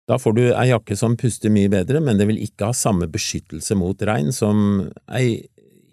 Da 0.08 0.16
får 0.16 0.32
du 0.38 0.42
ei 0.48 0.70
jakke 0.70 0.96
som 0.96 1.18
puster 1.20 1.52
mye 1.52 1.68
bedre, 1.72 2.00
men 2.00 2.16
det 2.16 2.26
vil 2.30 2.40
ikke 2.40 2.70
ha 2.70 2.76
samme 2.76 3.10
beskyttelse 3.12 3.76
mot 3.76 4.02
regn 4.08 4.32
som 4.32 4.88
ei 5.12 5.42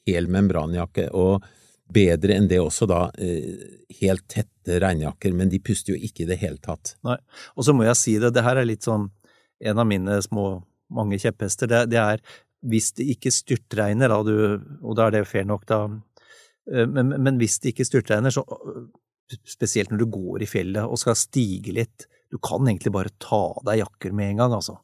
hel 0.08 0.30
membranjakke, 0.32 1.10
og 1.12 1.44
bedre 1.92 2.38
enn 2.38 2.48
det 2.50 2.62
også 2.62 2.88
da 2.90 3.02
eh, 3.22 3.66
helt 4.00 4.26
tette 4.32 4.80
regnjakker, 4.82 5.36
men 5.36 5.52
de 5.52 5.60
puster 5.62 5.94
jo 5.94 6.00
ikke 6.00 6.24
i 6.24 6.30
det 6.32 6.40
hele 6.42 6.62
tatt. 6.64 6.96
Nei. 7.06 7.18
Og 7.60 7.68
så 7.68 7.76
må 7.76 7.86
jeg 7.86 8.00
si 8.00 8.16
det, 8.22 8.32
det 8.34 8.46
her 8.46 8.62
er 8.62 8.70
litt 8.70 8.88
sånn 8.88 9.10
en 9.66 9.82
av 9.82 9.88
mine 9.90 10.18
små, 10.24 10.48
mange 10.96 11.20
kjepphester. 11.22 11.70
Det, 11.70 11.84
det 11.92 12.02
er 12.02 12.24
hvis 12.66 12.92
det 12.98 13.10
ikke 13.14 13.34
styrtregner, 13.34 14.10
da, 14.10 14.22
du, 14.26 14.66
og 14.82 14.98
da 14.98 15.10
er 15.10 15.20
det 15.20 15.28
fair 15.30 15.46
nok, 15.50 15.68
da, 15.70 15.84
eh, 16.72 16.88
men, 16.88 17.18
men 17.20 17.42
hvis 17.42 17.60
det 17.62 17.76
ikke 17.76 17.90
styrtregner, 17.92 18.34
så 18.34 18.46
spesielt 19.50 19.92
når 19.92 20.04
du 20.06 20.12
går 20.14 20.46
i 20.46 20.50
fjellet 20.50 20.86
og 20.86 21.02
skal 21.02 21.18
stige 21.20 21.76
litt, 21.76 22.08
du 22.36 22.42
kan 22.44 22.68
egentlig 22.68 22.92
bare 22.92 23.14
ta 23.24 23.40
av 23.56 23.64
deg 23.68 23.86
jakker 23.86 24.16
med 24.16 24.34
en 24.34 24.44
gang, 24.44 24.58
altså. 24.60 24.78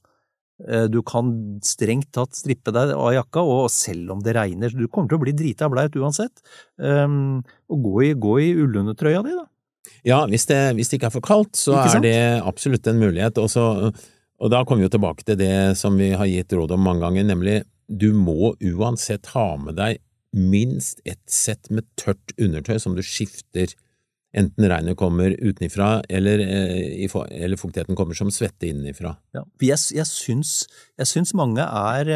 Eh, 0.70 0.88
Du 0.92 1.02
kan 1.04 1.60
strengt 1.66 2.12
tatt 2.16 2.38
strippe 2.38 2.74
deg 2.74 2.94
av 2.96 3.14
jakka, 3.16 3.44
og 3.44 3.70
selv 3.74 4.16
om 4.16 4.22
det 4.24 4.36
regner, 4.38 4.72
du 4.72 4.88
kommer 4.88 5.12
til 5.12 5.20
å 5.20 5.24
bli 5.26 5.36
drita 5.36 5.70
blaut 5.72 5.96
uansett. 5.98 6.44
Um, 6.78 7.42
og 7.72 7.88
gå 7.88 7.96
i, 8.08 8.14
gå 8.14 8.38
i 8.46 8.52
ullundertrøya 8.64 9.24
di, 9.26 9.36
da. 9.38 9.48
Ja, 10.08 10.24
hvis 10.30 10.48
det, 10.50 10.60
hvis 10.78 10.90
det 10.90 11.00
ikke 11.00 11.10
er 11.10 11.18
for 11.18 11.26
kaldt, 11.26 11.58
så 11.58 11.76
er 11.82 12.02
det 12.04 12.18
absolutt 12.46 12.88
en 12.90 13.02
mulighet. 13.02 13.38
Også, 13.42 13.92
og 13.92 14.54
da 14.54 14.64
kommer 14.64 14.84
vi 14.84 14.90
jo 14.90 14.96
tilbake 14.96 15.26
til 15.26 15.38
det 15.42 15.78
som 15.78 15.98
vi 16.00 16.12
har 16.18 16.30
gitt 16.30 16.54
råd 16.58 16.74
om 16.78 16.86
mange 16.86 17.04
ganger, 17.04 17.28
nemlig 17.34 17.58
du 17.92 18.12
må 18.16 18.54
uansett 18.56 19.34
ha 19.36 19.50
med 19.62 19.78
deg 19.82 20.00
minst 20.38 21.02
ett 21.04 21.26
sett 21.28 21.68
med 21.74 21.84
tørt 22.00 22.32
undertøy 22.40 22.78
som 22.80 22.96
du 22.96 23.04
skifter, 23.04 23.74
enten 24.38 24.68
regnet 24.72 24.96
kommer 25.00 25.34
utenifra 25.36 26.02
eller, 26.10 26.40
eh, 26.40 27.08
eller 27.44 27.60
fuktigheten 27.60 27.98
kommer 28.00 28.16
som 28.16 28.32
svette 28.32 28.70
innenifra. 28.70 29.16
Ja. 29.36 29.44
Jeg, 29.60 29.80
jeg, 29.98 30.08
syns, 30.08 30.54
jeg 31.00 31.10
syns 31.10 31.34
mange 31.38 31.66
er, 31.66 32.12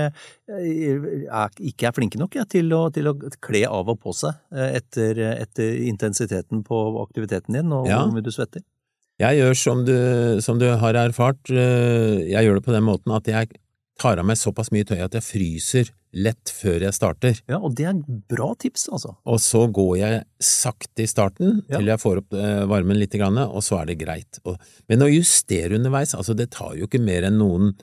eh, 0.48 1.26
er 1.28 1.60
ikke 1.60 1.90
er 1.90 1.98
flinke 1.98 2.22
nok 2.22 2.38
ja, 2.40 2.46
til, 2.48 2.72
å, 2.76 2.88
til 2.96 3.12
å 3.12 3.16
kle 3.44 3.66
av 3.68 3.92
og 3.92 4.00
på 4.04 4.16
seg 4.16 4.32
eh, 4.56 4.78
etter, 4.80 5.20
etter 5.36 5.82
intensiteten 5.90 6.64
på 6.68 6.86
aktiviteten 7.04 7.60
din 7.60 7.76
og 7.76 7.90
Ja. 7.92 8.00
hvor 8.04 8.16
mye 8.16 8.24
du 8.26 8.32
svetter. 8.32 8.64
Jeg 9.20 9.40
gjør 9.40 9.54
som 9.56 9.84
du, 9.88 9.96
som 10.44 10.58
du 10.60 10.66
har 10.76 10.98
erfart, 11.00 11.48
jeg 11.48 12.36
gjør 12.36 12.58
det 12.58 12.66
på 12.66 12.74
den 12.76 12.84
måten 12.84 13.14
at 13.16 13.28
jeg 13.32 13.54
tar 14.00 14.20
av 14.20 14.28
meg 14.28 14.40
såpass 14.40 14.72
mye 14.76 14.86
tøy 14.88 15.00
at 15.06 15.16
jeg 15.16 15.24
fryser 15.24 15.92
lett 16.16 16.52
før 16.52 16.84
jeg 16.86 16.96
starter. 16.96 17.40
Ja, 17.52 17.60
og 17.60 17.76
det 17.76 17.88
er 17.90 18.00
bra 18.32 18.54
tips, 18.60 18.88
altså. 18.96 19.16
Og 19.28 19.40
så 19.44 19.66
går 19.72 19.94
jeg 20.00 20.22
sakte 20.44 21.04
i 21.04 21.10
starten 21.12 21.62
Ja. 21.70 21.78
til 21.78 21.92
jeg 21.92 22.02
får 22.04 22.22
opp 22.24 22.34
eh, 22.40 22.64
varmen 22.72 23.00
litt, 23.00 23.16
og 23.16 23.62
så 23.64 23.82
er 23.82 23.92
det 23.92 24.00
greit. 24.00 24.40
Men 24.88 25.04
å 25.04 25.12
justere 25.12 25.76
underveis, 25.76 26.16
altså 26.16 26.36
det 26.36 26.52
tar 26.52 26.76
jo 26.76 26.88
ikke 26.88 27.04
mer 27.04 27.28
enn 27.28 27.40
noen 27.40 27.74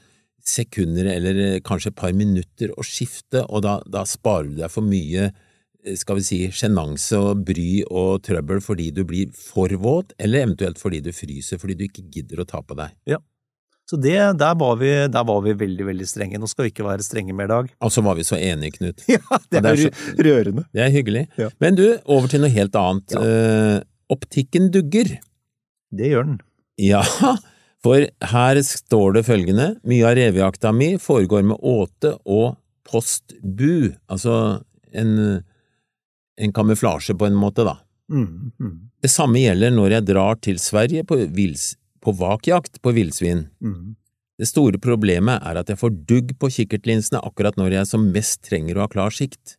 sekunder 0.44 1.06
eller 1.12 1.40
eh, 1.40 1.60
kanskje 1.64 1.92
et 1.92 1.96
par 2.00 2.12
minutter 2.12 2.72
å 2.76 2.84
skifte, 2.84 3.44
og 3.48 3.62
da, 3.62 3.80
da 3.86 4.04
sparer 4.08 4.50
du 4.50 4.60
deg 4.62 4.72
for 4.72 4.82
mye 4.82 5.28
eh, 5.30 5.96
skal 5.98 6.18
vi 6.18 6.26
si, 6.26 6.40
sjenanse 6.50 7.18
og 7.20 7.44
bry 7.46 7.82
og 7.90 8.22
trøbbel 8.26 8.62
fordi 8.64 8.90
du 8.96 9.04
blir 9.08 9.30
for 9.36 9.68
våt, 9.80 10.16
eller 10.18 10.46
eventuelt 10.48 10.80
fordi 10.82 11.02
du 11.04 11.12
fryser 11.14 11.60
fordi 11.62 11.78
du 11.78 11.86
ikke 11.88 12.08
gidder 12.10 12.42
å 12.42 12.48
ta 12.48 12.62
på 12.64 12.78
deg. 12.78 12.96
Så 13.92 13.98
det, 14.00 14.16
der, 14.40 14.54
var 14.56 14.78
vi, 14.80 14.88
der 15.12 15.24
var 15.28 15.42
vi 15.44 15.52
veldig, 15.60 15.84
veldig 15.84 16.06
strenge. 16.08 16.38
Nå 16.40 16.48
skal 16.48 16.64
vi 16.64 16.70
ikke 16.72 16.86
være 16.86 17.04
strenge 17.04 17.34
mer, 17.36 17.50
Dag. 17.50 17.66
Og 17.84 17.90
så 17.92 18.00
var 18.00 18.16
vi 18.16 18.24
så 18.24 18.38
enige, 18.40 18.78
Knut. 18.78 19.02
Ja, 19.12 19.20
det 19.50 19.58
er, 19.58 19.66
det 19.66 19.72
er 19.72 19.80
så, 19.82 20.14
rørende. 20.24 20.64
Det 20.72 20.84
er 20.86 20.94
hyggelig. 20.94 21.26
Ja. 21.36 21.50
Men 21.60 21.76
du, 21.76 21.84
over 22.08 22.32
til 22.32 22.40
noe 22.40 22.48
helt 22.54 22.78
annet. 22.80 23.12
Ja. 23.12 23.20
Uh, 23.20 24.14
optikken 24.16 24.70
dugger. 24.72 25.12
Det 25.92 26.08
gjør 26.08 26.30
den. 26.30 26.40
Ja, 26.80 27.02
for 27.84 28.08
her 28.32 28.62
står 28.64 29.18
det 29.18 29.26
følgende, 29.28 29.68
mye 29.84 30.08
av 30.08 30.16
revejakta 30.16 30.72
mi 30.72 30.94
foregår 30.96 31.44
med 31.52 31.60
åte 31.60 32.14
og 32.24 32.56
postbu, 32.88 33.92
altså 34.08 34.62
en, 34.96 35.12
en 36.40 36.56
kamuflasje 36.56 37.16
på 37.20 37.28
en 37.28 37.36
måte, 37.36 37.68
da. 37.68 37.76
Mm, 38.12 38.52
mm, 38.56 38.74
Det 39.04 39.12
samme 39.12 39.44
gjelder 39.44 39.76
når 39.76 39.98
jeg 39.98 40.08
drar 40.08 40.40
til 40.48 40.58
Sverige 40.60 41.04
på, 41.08 41.20
vils, 41.36 41.74
på 42.02 42.14
vakjakt 42.18 42.80
på 42.82 42.92
villsvin. 42.96 43.48
mm. 43.62 43.96
Det 44.40 44.48
store 44.48 44.78
problemet 44.82 45.42
er 45.46 45.58
at 45.60 45.68
jeg 45.70 45.78
får 45.78 45.92
dugg 46.08 46.30
på 46.40 46.48
kikkertlinsene 46.50 47.20
akkurat 47.22 47.54
når 47.60 47.76
jeg 47.76 47.86
som 47.86 48.06
mest 48.10 48.40
trenger 48.48 48.78
å 48.80 48.86
ha 48.86 48.88
klar 48.90 49.12
sikt. 49.14 49.56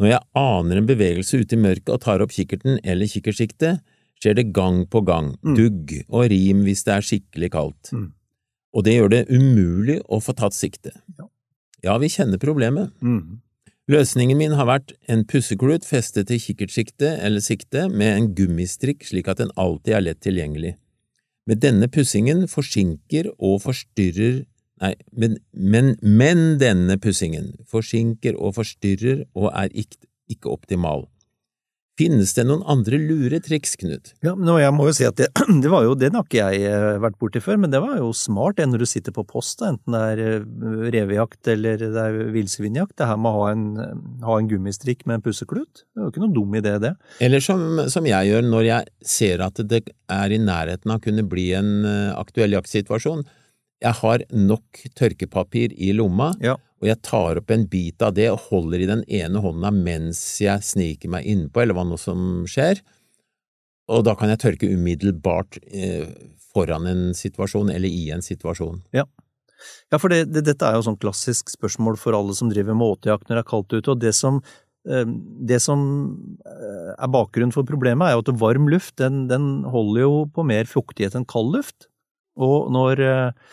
Når 0.00 0.12
jeg 0.14 0.20
aner 0.40 0.78
en 0.80 0.86
bevegelse 0.88 1.40
ute 1.42 1.58
i 1.58 1.60
mørket 1.60 1.90
og 1.92 2.00
tar 2.00 2.22
opp 2.24 2.32
kikkerten 2.32 2.78
eller 2.80 3.10
kikkertsiktet, 3.10 3.82
skjer 4.22 4.38
det 4.38 4.46
gang 4.56 4.86
på 4.88 5.02
gang, 5.04 5.34
Mm. 5.42 5.56
dugg 5.58 5.92
og 6.08 6.30
rim 6.30 6.62
hvis 6.64 6.84
det 6.86 6.94
er 6.94 7.04
skikkelig 7.04 7.50
kaldt. 7.52 7.92
Mm. 7.92 8.12
Og 8.72 8.84
det 8.84 8.94
gjør 8.94 9.10
det 9.10 9.28
umulig 9.28 10.00
å 10.08 10.20
få 10.22 10.32
tatt 10.38 10.54
sikte. 10.56 10.92
Ja. 11.18 11.26
Ja, 11.82 11.98
vi 11.98 12.08
kjenner 12.08 12.38
problemet. 12.38 12.92
Mm. 13.02 13.40
Løsningen 13.90 14.36
min 14.38 14.52
har 14.52 14.66
vært 14.66 14.92
en 15.08 15.24
pusseklut 15.24 15.84
festet 15.84 16.28
til 16.28 16.38
kikkertsiktet 16.38 17.18
eller 17.20 17.40
siktet 17.40 17.90
med 17.92 18.16
en 18.16 18.34
gummistrikk 18.34 19.02
slik 19.04 19.28
at 19.28 19.38
den 19.42 19.50
alltid 19.56 19.94
er 19.96 20.00
lett 20.00 20.20
tilgjengelig. 20.20 20.76
Med 21.50 21.58
denne 21.64 21.88
pussingen 21.90 22.46
forsinker 22.48 23.32
og 23.38 23.64
forstyrrer 23.66 24.44
Nei, 24.80 24.94
men, 25.12 25.34
men, 25.52 25.90
men 26.00 26.54
denne 26.56 26.94
pussingen 26.96 27.50
forsinker 27.68 28.38
og 28.40 28.54
forstyrrer 28.56 29.26
og 29.36 29.50
er 29.52 29.68
ikke, 29.76 29.98
ikke 30.32 30.48
optimal. 30.54 31.04
Finnes 32.00 32.32
det 32.32 32.46
noen 32.48 32.62
andre 32.70 32.96
lure 32.96 33.38
triks, 33.44 33.74
Knut? 33.80 34.14
Ja, 34.24 34.32
men 34.32 34.48
jeg 34.56 34.72
må 34.72 34.86
jo 34.88 34.94
si 34.96 35.04
at 35.04 35.18
det, 35.20 35.28
det 35.62 35.68
var 35.72 35.84
jo, 35.84 35.96
den 35.98 36.16
har 36.16 36.24
ikke 36.24 36.38
jeg 36.40 36.70
eh, 36.70 37.00
vært 37.02 37.18
borti 37.20 37.42
før, 37.44 37.58
men 37.60 37.74
det 37.74 37.82
var 37.84 37.98
jo 37.98 38.08
smart 38.16 38.56
det 38.56 38.70
når 38.70 38.84
du 38.84 38.88
sitter 38.88 39.14
på 39.16 39.26
post, 39.28 39.60
enten 39.66 39.96
det 39.96 40.00
er 40.14 40.22
eh, 40.24 40.86
revejakt 40.96 41.50
eller 41.52 41.76
det 41.82 41.90
er 42.06 42.16
villsvinjakt. 42.32 42.96
Det 42.96 43.08
her 43.10 43.20
med 43.20 43.28
å 43.28 43.42
ha 43.42 43.50
en, 43.52 43.66
ha 44.24 44.38
en 44.40 44.48
gummistrikk 44.48 45.04
med 45.04 45.18
en 45.18 45.26
pusseklut. 45.28 45.84
Det 45.84 46.00
er 46.00 46.06
jo 46.06 46.14
ikke 46.14 46.24
noe 46.24 46.36
dum 46.38 46.56
idé, 46.56 46.76
det. 46.80 46.94
Eller 47.20 47.44
som, 47.44 47.82
som 47.92 48.08
jeg 48.08 48.30
gjør 48.30 48.48
når 48.48 48.66
jeg 48.70 49.10
ser 49.18 49.44
at 49.44 49.60
det 49.68 49.84
er 49.90 50.32
i 50.32 50.40
nærheten 50.40 50.94
av 50.94 51.02
å 51.02 51.04
kunne 51.04 51.26
bli 51.28 51.50
en 51.58 51.74
eh, 51.84 52.16
aktuell 52.16 52.56
jaktsituasjon. 52.56 53.26
Jeg 53.80 53.96
har 54.02 54.24
nok 54.36 54.82
tørkepapir 54.98 55.72
i 55.72 55.92
lomma, 55.96 56.34
Ja. 56.40 56.54
og 56.80 56.88
jeg 56.88 57.00
tar 57.02 57.38
opp 57.40 57.50
en 57.50 57.66
bit 57.66 58.02
av 58.02 58.14
det 58.14 58.28
og 58.30 58.40
holder 58.50 58.80
i 58.80 58.88
den 58.90 59.04
ene 59.08 59.40
hånda 59.40 59.70
mens 59.72 60.40
jeg 60.40 60.60
sniker 60.60 61.08
meg 61.08 61.24
innpå, 61.24 61.62
eller 61.62 61.74
hva 61.74 61.86
nå 61.88 61.98
som 61.98 62.44
skjer, 62.46 62.82
og 63.90 64.04
da 64.06 64.14
kan 64.14 64.28
jeg 64.30 64.38
tørke 64.38 64.68
umiddelbart 64.70 65.58
eh, 65.72 66.06
foran 66.54 66.86
en 66.86 67.02
situasjon 67.14 67.70
eller 67.72 67.88
i 67.88 68.10
en 68.14 68.22
situasjon. 68.22 68.82
Ja, 69.90 69.98
for 69.98 70.08
det, 70.08 70.30
det, 70.32 70.44
dette 70.46 70.64
er 70.64 70.78
jo 70.78 70.86
sånn 70.86 71.00
klassisk 71.00 71.50
spørsmål 71.52 71.98
for 72.00 72.16
alle 72.16 72.32
som 72.36 72.48
driver 72.52 72.76
med 72.78 72.96
åtejakt 72.96 73.28
når 73.28 73.40
det 73.40 73.42
er 73.44 73.50
kaldt 73.50 73.74
ute, 73.74 73.90
og 73.92 74.00
det 74.00 74.14
som, 74.16 74.38
eh, 74.88 75.04
det 75.50 75.58
som 75.60 75.82
eh, 76.46 76.92
er 76.96 77.12
bakgrunnen 77.12 77.52
for 77.52 77.66
problemet 77.68 78.08
er 78.08 78.16
jo 78.16 78.24
at 78.24 78.32
varm 78.40 78.70
luft, 78.72 78.94
den, 79.02 79.26
den 79.28 79.64
holder 79.68 80.04
jo 80.06 80.14
på 80.32 80.46
mer 80.48 80.68
fuktighet 80.70 81.16
enn 81.18 81.28
kald 81.28 81.52
luft. 81.58 81.89
Og 82.40 82.70
når 82.72 83.04
eh, 83.04 83.52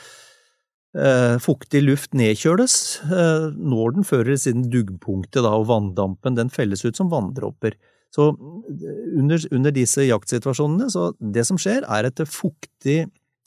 eh, 0.98 1.36
fuktig 1.44 1.84
luft 1.86 2.16
nedkjøles, 2.18 2.78
eh, 3.08 3.52
når 3.58 3.98
den 3.98 4.08
før 4.08 4.26
eller 4.26 4.42
siden 4.42 4.68
duggpunktet 4.74 5.44
da, 5.44 5.54
og 5.58 5.70
vanndampen, 5.72 6.38
den 6.40 6.52
felles 6.54 6.86
ut 6.86 6.98
som 6.98 7.12
vanndråper. 7.14 7.78
Så 8.16 8.32
eh, 8.32 9.06
under, 9.20 9.42
under 9.52 9.76
disse 9.76 10.08
jaktsituasjonene, 10.08 10.90
så 10.94 11.12
det 11.20 11.48
som 11.50 11.60
skjer 11.62 11.88
er 11.88 12.10
at 12.10 12.24
fuktig 12.32 13.06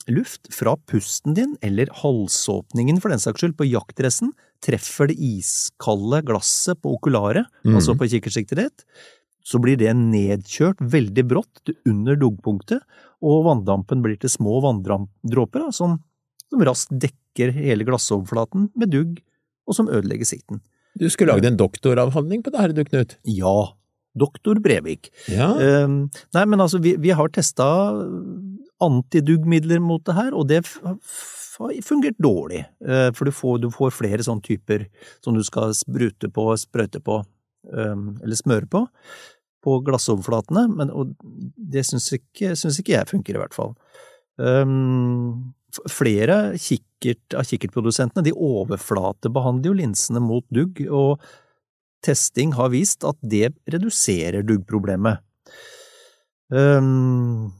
luft 0.09 0.49
fra 0.53 0.75
pusten 0.89 1.35
din, 1.37 1.55
eller 1.61 1.91
halsåpningen 2.01 3.01
for 3.01 3.13
den 3.13 3.21
saks 3.21 3.43
skyld, 3.43 3.57
på 3.59 3.69
jaktdressen, 3.69 4.31
treffer 4.61 5.09
det 5.09 5.17
iskalde 5.21 6.21
glasset 6.25 6.79
på 6.81 6.95
okularet, 6.97 7.49
mm. 7.65 7.75
altså 7.77 7.97
på 7.97 8.09
kikkertsiktet 8.09 8.61
ditt, 8.61 8.85
så 9.43 9.59
blir 9.61 9.79
det 9.79 9.93
nedkjørt 9.97 10.81
veldig 10.81 11.25
brått 11.29 11.73
under 11.89 12.17
duggpunktet, 12.19 12.81
og 13.21 13.45
vanndampen 13.45 14.01
blir 14.05 14.17
til 14.21 14.31
små 14.33 14.59
vanndråper 14.65 15.67
som, 15.75 15.99
som 16.49 16.65
raskt 16.65 16.93
dekker 17.01 17.53
hele 17.55 17.85
glassoverflaten 17.87 18.69
med 18.77 18.93
dugg, 18.93 19.19
og 19.69 19.77
som 19.77 19.89
ødelegger 19.91 20.27
sikten. 20.27 20.61
Du 20.99 21.07
skulle 21.09 21.33
lagd 21.35 21.47
en 21.47 21.59
doktoravhandling 21.59 22.41
på 22.43 22.51
det 22.51 22.59
her, 22.59 22.73
du, 22.75 22.83
Knut. 22.87 23.15
Ja, 23.23 23.71
doktor 24.17 24.59
Brevik. 24.59 25.11
Ja, 25.31 25.53
Ehm, 25.61 26.09
nei, 26.35 26.45
men 26.45 26.59
altså, 26.59 26.81
vi, 26.83 26.97
vi 26.99 27.13
har 27.15 27.31
testa 27.31 27.67
antiduggmidler 28.81 29.79
mot 29.79 30.03
det 30.05 30.17
her, 30.17 30.33
og 30.33 30.49
det 30.49 30.63
har 30.65 30.97
fungert 31.85 32.17
dårlig, 32.21 32.65
eh, 32.87 33.11
for 33.15 33.29
du 33.29 33.31
får, 33.35 33.61
du 33.61 33.69
får 33.71 33.93
flere 33.93 34.25
sånne 34.25 34.43
typer 34.45 34.87
som 35.23 35.37
du 35.37 35.43
skal 35.45 35.75
sprute 35.77 36.31
på, 36.33 36.49
sprøyte 36.57 36.99
på, 37.03 37.21
eller 37.69 38.37
smøre 38.39 38.69
på, 38.71 38.85
på 39.61 39.77
glassoverflatene, 39.85 40.65
men 40.73 40.91
og 40.93 41.13
det 41.21 41.85
syns 41.87 42.09
ikke, 42.17 42.55
syns 42.57 42.79
ikke 42.81 42.95
jeg 42.95 43.09
funker, 43.11 43.37
i 43.37 43.41
hvert 43.43 43.57
fall. 43.57 43.75
Um, 44.41 45.53
flere 45.91 46.57
kikkert, 46.59 47.35
av 47.37 47.45
kikkertprodusentene 47.47 48.25
de 48.25 48.33
overflatebehandler 48.35 49.71
jo 49.71 49.77
linsene 49.77 50.23
mot 50.23 50.45
dugg, 50.53 50.81
og 50.89 51.21
testing 52.05 52.55
har 52.57 52.71
vist 52.73 53.05
at 53.07 53.19
det 53.21 53.51
reduserer 53.69 54.45
duggproblemet. 54.47 55.21
Um, 56.51 57.51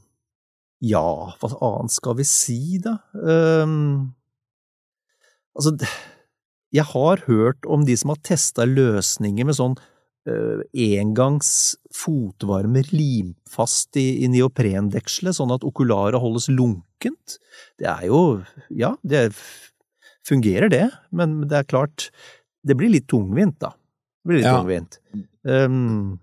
ja, 0.82 1.06
hva 1.38 1.52
annet 1.62 1.94
skal 1.94 2.18
vi 2.18 2.26
si, 2.28 2.80
da? 2.82 2.98
Um, 3.14 4.12
altså, 5.56 5.76
jeg 6.74 6.88
har 6.90 7.24
hørt 7.28 7.68
om 7.70 7.86
de 7.86 7.96
som 8.00 8.12
har 8.12 8.20
testa 8.26 8.66
løsninger 8.68 9.46
med 9.46 9.56
sånn 9.56 9.78
engangs 10.26 11.74
fotvarmer 11.94 12.86
limfast 12.94 13.96
i, 13.98 14.22
i 14.24 14.28
neoprendekselet, 14.30 15.34
sånn 15.36 15.50
at 15.54 15.64
okularet 15.66 16.20
holdes 16.22 16.46
lunkent. 16.52 17.38
Det 17.80 17.88
er 17.90 18.06
jo, 18.06 18.20
ja, 18.70 18.92
det 19.02 19.32
fungerer 20.26 20.70
det, 20.70 20.84
men 21.10 21.40
det 21.50 21.58
er 21.58 21.68
klart, 21.70 22.10
det 22.62 22.76
blir 22.78 22.92
litt 22.94 23.08
tungvint, 23.10 23.58
da. 23.58 23.72
Det 24.22 24.30
blir 24.30 24.38
litt 24.38 24.46
Ja. 24.46 24.58
tungvint. 24.60 25.00
Um, 25.42 26.20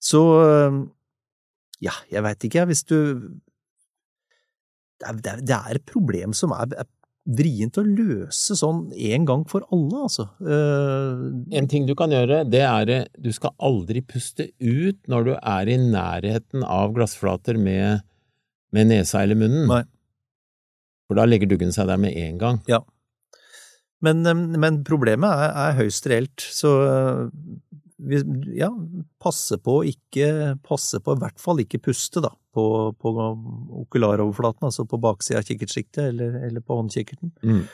så 0.00 0.22
ja, 1.84 1.92
jeg 2.08 2.24
veit 2.24 2.44
ikke, 2.48 2.64
hvis 2.70 2.84
du 2.88 2.96
det, 4.98 5.28
er, 5.30 5.42
det 5.44 5.54
er 5.54 5.76
et 5.76 5.84
problem 5.86 6.32
som 6.34 6.50
er, 6.56 6.72
er 6.80 6.88
vrient 7.28 7.76
å 7.76 7.84
løse 7.84 8.56
sånn 8.56 8.86
en 8.94 9.26
gang 9.28 9.44
for 9.48 9.66
alle, 9.74 10.04
altså. 10.06 10.28
Uh, 10.40 11.28
En 11.52 11.68
ting 11.68 11.84
du 11.88 11.94
kan 11.98 12.12
gjøre, 12.14 12.42
det 12.48 12.62
er 12.64 12.92
at 12.94 13.10
du 13.20 13.30
skal 13.36 13.52
aldri 13.60 14.00
puste 14.00 14.48
ut 14.62 15.00
når 15.10 15.26
du 15.26 15.32
er 15.36 15.68
i 15.68 15.78
nærheten 15.82 16.64
av 16.64 16.94
glassflater 16.96 17.60
med, 17.60 18.04
med 18.72 18.92
nesa 18.92 19.22
eller 19.24 19.38
munnen. 19.40 19.68
Nei. 19.68 19.82
For 21.08 21.20
da 21.20 21.26
legger 21.28 21.48
duggen 21.50 21.72
seg 21.72 21.88
der 21.88 22.00
med 22.00 22.16
en 22.16 22.40
gang. 22.40 22.62
men, 24.04 24.22
um, 24.26 24.44
men 24.60 24.82
problemet 24.86 25.28
er, 25.28 25.54
er 25.66 25.78
høyst 25.80 26.06
reelt, 26.10 26.38
så 26.38 26.72
ja, 28.54 28.68
passe 29.18 29.58
på 29.58 29.80
ikke 29.90 30.54
Passe 30.66 31.00
på 31.02 31.16
i 31.16 31.20
hvert 31.22 31.40
fall 31.42 31.62
ikke 31.64 31.80
puste, 31.82 32.22
da, 32.22 32.30
på, 32.54 32.64
på 32.94 33.12
okularoverflaten, 33.82 34.68
altså 34.68 34.86
på 34.88 35.00
baksida 35.02 35.42
av 35.42 35.48
kikkertsjiktet 35.48 36.04
eller, 36.12 36.38
eller 36.48 36.64
på 36.64 36.78
håndkikkerten. 36.78 37.32
Mm. 37.42 37.64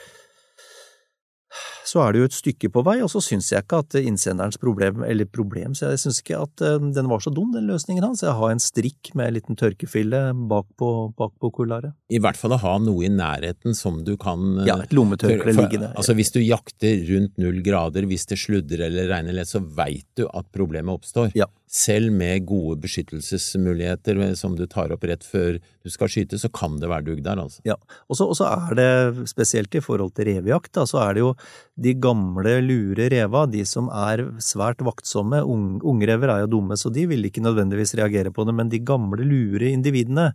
Så 1.85 2.01
er 2.05 2.15
det 2.15 2.23
jo 2.23 2.29
et 2.29 2.37
stykke 2.37 2.71
på 2.73 2.83
vei, 2.87 2.97
og 3.05 3.11
så 3.13 3.21
syns 3.25 3.51
jeg 3.53 3.65
ikke 3.65 3.83
at 3.85 3.97
innsenderens 4.01 4.59
problem, 4.61 5.05
eller 5.07 5.29
problem, 5.29 5.75
så 5.77 5.93
jeg 5.93 6.03
syns 6.05 6.21
ikke 6.23 6.41
at 6.47 6.65
eh, 6.65 6.87
den 6.97 7.11
var 7.11 7.23
så 7.25 7.33
dum, 7.35 7.53
den 7.55 7.69
løsningen 7.69 8.07
hans. 8.07 8.25
Jeg 8.25 8.37
har 8.39 8.55
en 8.55 8.63
strikk 8.63 9.13
med 9.19 9.29
en 9.29 9.37
liten 9.39 9.59
tørkefille 9.61 10.23
bak 10.51 10.69
på, 10.81 10.91
bak 11.19 11.35
på 11.43 11.53
kularet. 11.61 11.95
I 12.09 12.21
hvert 12.23 12.41
fall 12.41 12.57
å 12.57 12.61
ha 12.63 12.77
noe 12.83 13.07
i 13.07 13.13
nærheten 13.13 13.77
som 13.77 14.01
du 14.07 14.15
kan 14.21 14.63
eh, 14.63 14.71
Ja, 14.71 14.79
et 14.85 14.95
lommetørkle 14.97 15.57
liggende. 15.57 15.93
Altså 15.95 16.17
Hvis 16.17 16.33
du 16.35 16.41
jakter 16.43 17.05
rundt 17.11 17.37
null 17.43 17.61
grader, 17.65 18.09
hvis 18.09 18.29
det 18.31 18.41
sludder 18.41 18.87
eller 18.89 19.11
regner 19.13 19.37
lett, 19.37 19.53
så 19.53 19.61
veit 19.61 20.09
du 20.19 20.27
at 20.31 20.49
problemet 20.55 20.97
oppstår. 20.97 21.35
Ja. 21.37 21.51
Selv 21.75 22.13
med 22.15 22.45
gode 22.47 22.77
beskyttelsesmuligheter 22.85 24.19
eh, 24.23 24.35
som 24.39 24.53
du 24.55 24.63
tar 24.71 24.93
opp 24.95 25.03
rett 25.09 25.25
før 25.27 25.57
du 25.59 25.91
skal 25.91 26.11
skyte, 26.13 26.39
så 26.39 26.47
kan 26.55 26.77
det 26.79 26.87
være 26.91 27.07
dugg 27.09 27.23
der, 27.27 27.41
altså. 27.43 27.65
Ja, 27.67 27.75
og 28.07 28.19
så 28.21 28.29
er 28.47 28.77
det, 28.79 29.25
spesielt 29.31 29.75
i 29.75 29.83
forhold 29.83 30.13
til 30.15 30.29
revejakt, 30.31 30.79
så 30.87 31.01
er 31.03 31.17
det 31.17 31.25
jo 31.25 31.33
de 31.75 31.97
gamle, 31.99 32.53
lure 32.63 33.09
reva, 33.11 33.43
de 33.51 33.65
som 33.67 33.89
er 33.91 34.23
svært 34.39 34.85
vaktsomme. 34.87 35.43
Ung- 35.43 35.83
Ungrever 35.83 36.31
er 36.31 36.45
jo 36.45 36.53
dumme, 36.55 36.79
så 36.79 36.93
de 36.95 37.09
vil 37.11 37.27
ikke 37.27 37.43
nødvendigvis 37.43 37.97
reagere 37.99 38.31
på 38.31 38.47
det, 38.47 38.55
men 38.55 38.71
de 38.71 38.79
gamle, 38.79 39.27
lure 39.27 39.73
individene, 39.75 40.31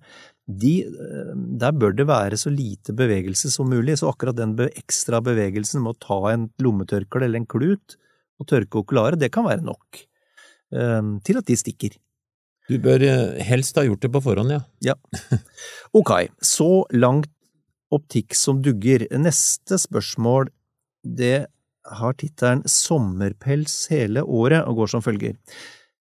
de, 0.50 0.76
eh, 0.92 1.32
der 1.64 1.72
bør 1.72 1.96
det 1.96 2.10
være 2.10 2.42
så 2.42 2.52
lite 2.52 2.92
bevegelse 2.92 3.54
som 3.56 3.72
mulig, 3.72 3.96
så 4.02 4.12
akkurat 4.12 4.36
den 4.36 4.58
ekstra 4.74 5.24
bevegelsen 5.24 5.86
med 5.88 5.96
å 5.96 6.04
ta 6.04 6.20
en 6.34 6.50
lommetørkle 6.60 7.30
eller 7.30 7.46
en 7.46 7.50
klut 7.50 7.96
og 8.40 8.52
tørke 8.52 8.84
okularet, 8.84 9.20
det 9.24 9.32
kan 9.32 9.48
være 9.48 9.64
nok 9.64 10.04
til 10.70 11.40
at 11.40 11.48
de 11.50 11.56
stikker. 11.58 11.96
Du 12.70 12.78
bør 12.78 13.02
eh, 13.02 13.40
helst 13.48 13.80
ha 13.80 13.86
gjort 13.88 14.04
det 14.04 14.12
på 14.14 14.22
forhånd, 14.22 14.54
ja. 14.86 14.94
Ok, 15.98 16.12
så 16.46 16.86
langt 16.94 17.32
optikk 17.90 18.38
som 18.38 18.62
dugger. 18.62 19.08
Neste 19.18 19.80
spørsmål, 19.82 20.52
det 21.02 21.50
har 21.90 22.16
tittelen 22.20 22.62
Sommerpels 22.70 23.88
hele 23.90 24.22
året 24.22 24.62
og 24.70 24.84
går 24.84 24.94
som 24.94 25.02
følger. 25.02 25.34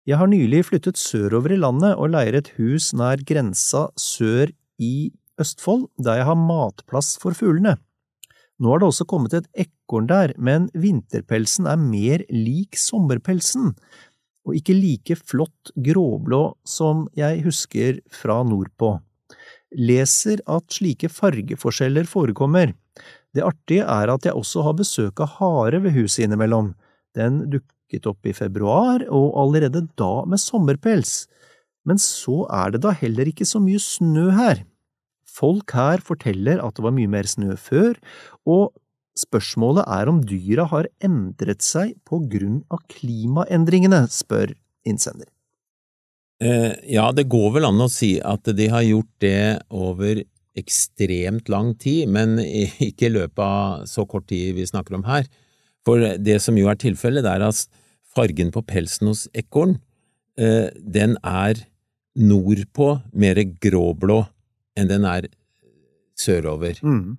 Jeg 0.09 0.21
har 0.21 0.29
nylig 0.29 0.67
flyttet 0.69 1.01
sørover 1.01 1.55
i 1.57 1.61
landet 1.61 1.97
og 1.97 2.13
leier 2.13 2.37
et 2.37 2.53
hus 2.59 2.93
nær 2.97 3.25
grensa 3.29 3.87
sør 3.97 4.53
i 4.81 5.11
Østfold, 5.41 5.87
der 6.03 6.21
jeg 6.21 6.29
har 6.29 6.39
matplass 6.41 7.15
for 7.23 7.37
fuglene. 7.37 7.79
Nå 8.59 8.73
har 8.73 8.83
det 8.83 8.89
også 8.91 9.07
kommet 9.09 9.37
et 9.39 9.49
ekorn 9.65 10.09
der, 10.11 10.33
men 10.37 10.67
vinterpelsen 10.75 11.69
er 11.71 11.79
mer 11.79 12.25
lik 12.35 12.77
sommerpelsen, 12.77 13.77
og 14.49 14.57
ikke 14.57 14.77
like 14.77 15.19
flott 15.21 15.75
gråblå 15.77 16.43
som 16.67 17.07
jeg 17.19 17.45
husker 17.45 18.01
fra 18.11 18.41
nordpå 18.49 18.97
leser 19.77 20.41
at 20.49 20.69
slike 20.73 21.11
fargeforskjeller 21.13 22.09
forekommer. 22.09 22.73
Det 23.37 23.45
artige 23.45 23.85
er 23.85 24.13
at 24.13 24.25
jeg 24.25 24.37
også 24.37 24.65
har 24.65 24.79
besøk 24.79 25.21
av 25.21 25.37
hare 25.39 25.83
ved 25.85 25.95
huset 25.97 26.25
innimellom. 26.27 26.73
Den 27.17 27.45
dukket 27.53 28.09
opp 28.09 28.27
i 28.27 28.35
februar, 28.37 29.05
og 29.09 29.37
allerede 29.41 29.87
da 30.01 30.25
med 30.29 30.41
sommerpels. 30.41 31.27
Men 31.85 32.01
så 32.01 32.45
er 32.53 32.75
det 32.75 32.83
da 32.85 32.95
heller 32.97 33.29
ikke 33.29 33.47
så 33.49 33.61
mye 33.63 33.81
snø 33.81 34.31
her. 34.37 34.65
Folk 35.29 35.73
her 35.77 36.03
forteller 36.03 36.61
at 36.65 36.77
det 36.77 36.85
var 36.85 36.97
mye 36.97 37.11
mer 37.11 37.29
snø 37.29 37.55
før, 37.61 37.99
og 38.49 38.73
spørsmålet 39.19 39.87
er 39.91 40.11
om 40.11 40.21
dyra 40.25 40.69
har 40.71 40.89
endret 41.05 41.65
seg 41.67 41.97
på 42.09 42.21
grunn 42.31 42.63
av 42.73 42.85
klimaendringene, 42.93 44.05
spør 44.13 44.55
innsender. 44.89 45.29
Eh, 46.39 46.75
ja, 46.95 47.09
det 47.11 47.27
går 47.31 47.57
vel 47.57 47.67
an 47.67 47.83
å 47.83 47.91
si 47.91 48.17
at 48.23 48.47
de 48.55 48.69
har 48.71 48.87
gjort 48.87 49.11
det 49.25 49.59
over 49.75 50.23
ekstremt 50.59 51.51
lang 51.51 51.75
tid, 51.79 52.09
men 52.11 52.39
ikke 52.39 53.09
i 53.09 53.15
løpet 53.15 53.43
av 53.43 53.87
så 53.91 54.07
kort 54.11 54.29
tid 54.31 54.55
vi 54.57 54.67
snakker 54.67 54.99
om 54.99 55.07
her. 55.09 55.27
For 55.87 56.19
det 56.19 56.39
som 56.45 56.59
jo 56.59 56.69
er 56.71 56.79
tilfellet, 56.79 57.27
er 57.27 57.47
at 57.47 57.67
fargen 58.15 58.53
på 58.55 58.63
pelsen 58.67 59.11
hos 59.11 59.27
ekorn, 59.37 59.79
eh, 60.39 60.71
den 60.79 61.17
er 61.23 61.65
nordpå 62.19 62.91
mer 63.15 63.39
gråblå 63.63 64.23
enn 64.79 64.91
den 64.91 65.07
er 65.07 65.29
sørover. 66.19 66.79
Mm. 66.83 67.19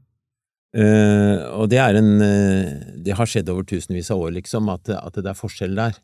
Eh, 0.69 1.39
og 1.57 1.71
det 1.71 1.79
er 1.81 1.97
en 1.97 2.19
uh, 2.21 2.73
Det 3.01 3.15
har 3.17 3.25
skjedd 3.25 3.47
over 3.49 3.65
tusenvis 3.65 4.11
av 4.13 4.21
år, 4.21 4.35
liksom, 4.37 4.69
at, 4.69 4.91
at 4.93 5.17
det 5.17 5.31
er 5.31 5.37
forskjell 5.37 5.73
der. 5.79 5.97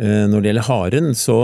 Uh, 0.00 0.28
når 0.30 0.38
det 0.38 0.52
gjelder 0.52 0.68
haren, 0.68 1.10
så, 1.18 1.38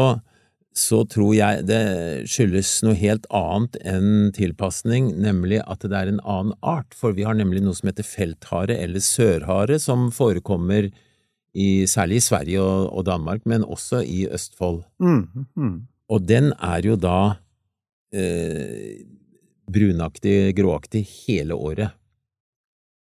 så 0.78 1.02
tror 1.10 1.32
jeg 1.34 1.66
det 1.66 1.82
skyldes 2.30 2.70
noe 2.86 2.94
helt 3.00 3.26
annet 3.34 3.80
enn 3.82 4.30
tilpasning, 4.36 5.10
nemlig 5.18 5.60
at 5.66 5.82
det 5.82 5.98
er 5.98 6.12
en 6.12 6.22
annen 6.22 6.54
art, 6.62 6.94
for 6.94 7.18
vi 7.18 7.26
har 7.26 7.36
nemlig 7.38 7.64
noe 7.66 7.76
som 7.76 7.90
heter 7.90 8.06
felthare 8.06 8.78
eller 8.78 9.02
sørhare, 9.02 9.82
som 9.82 10.08
forekommer 10.14 10.92
i, 11.58 11.68
særlig 11.90 12.22
i 12.22 12.26
Sverige 12.30 12.62
og, 12.62 12.92
og 12.94 13.08
Danmark, 13.10 13.42
men 13.48 13.66
også 13.66 14.04
i 14.06 14.28
Østfold. 14.30 14.84
Mm. 15.02 15.46
Mm. 15.58 15.78
Og 16.08 16.24
den 16.30 16.52
er 16.62 16.86
jo 16.86 16.94
da 17.00 17.20
brunaktig, 19.72 20.56
gråaktig 20.58 21.04
hele 21.26 21.56
året. 21.56 21.94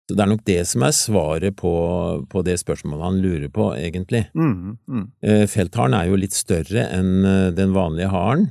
Så 0.10 0.18
det 0.18 0.24
er 0.26 0.32
nok 0.34 0.44
det 0.48 0.60
som 0.68 0.84
er 0.84 0.96
svaret 0.96 1.56
på, 1.56 1.72
på 2.28 2.42
det 2.44 2.58
spørsmålet 2.60 3.06
han 3.08 3.22
lurer 3.24 3.52
på, 3.54 3.70
egentlig. 3.80 4.26
Mm. 4.36 4.76
Mm. 4.84 5.06
Eh, 5.24 5.46
Feltharen 5.48 5.96
er 5.96 6.10
jo 6.10 6.20
litt 6.20 6.36
større 6.36 6.90
enn 6.92 7.24
eh, 7.24 7.52
den 7.56 7.72
vanlige 7.76 8.12
haren, 8.12 8.50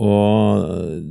og 0.00 0.64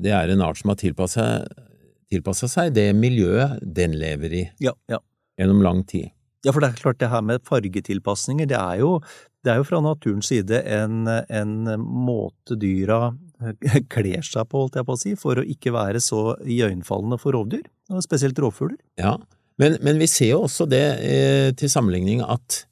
det 0.03 0.11
er 0.11 0.33
en 0.33 0.41
art 0.43 0.59
som 0.59 0.73
har 0.73 0.79
tilpassa 0.81 2.49
seg 2.51 2.73
det 2.75 2.89
miljøet 2.97 3.61
den 3.63 3.93
lever 3.95 4.33
i 4.35 4.41
Ja, 4.59 4.73
ja. 4.91 4.99
gjennom 5.39 5.61
lang 5.63 5.85
tid. 5.87 6.09
Ja, 6.43 6.51
for 6.51 6.59
det 6.59 6.73
er 6.73 6.81
klart 6.81 6.99
det 6.99 7.07
her 7.13 7.23
med 7.23 7.45
fargetilpasninger, 7.47 8.49
det 8.49 8.57
er 8.59 8.81
jo, 8.81 8.97
det 9.45 9.53
er 9.53 9.61
jo 9.61 9.67
fra 9.69 9.79
naturens 9.85 10.27
side 10.33 10.59
en, 10.65 11.07
en 11.07 11.53
måte 11.79 12.57
dyra 12.59 13.13
kler 13.93 14.25
seg 14.25 14.49
på, 14.49 14.63
holdt 14.65 14.79
jeg 14.79 14.87
på 14.87 14.95
å 14.97 15.01
si, 15.01 15.13
for 15.19 15.39
å 15.39 15.45
ikke 15.55 15.73
være 15.75 16.01
så 16.03 16.33
iøynefallende 16.41 17.19
for 17.21 17.35
rovdyr, 17.35 17.65
og 17.93 18.03
spesielt 18.05 18.39
rovfugler. 18.41 18.79
Ja, 19.01 19.17
men, 19.61 19.77
men 19.85 19.99
vi 20.01 20.09
ser 20.09 20.33
jo 20.33 20.43
også 20.47 20.65
det 20.69 20.83
eh, 21.05 21.51
til 21.57 21.69
sammenligning 21.69 22.23
at 22.25 22.63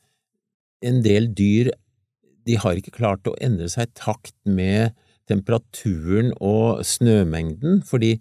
en 0.81 1.01
del 1.05 1.29
dyr 1.37 1.69
de 2.47 2.57
har 2.57 2.77
ikke 2.77 2.95
klart 2.95 3.27
å 3.29 3.35
endre 3.43 3.67
seg 3.69 3.85
i 3.89 3.99
takt 3.99 4.35
med 4.49 4.95
temperaturen 5.29 6.31
og 6.41 6.81
snømengden, 6.87 7.83
fordi 7.87 8.15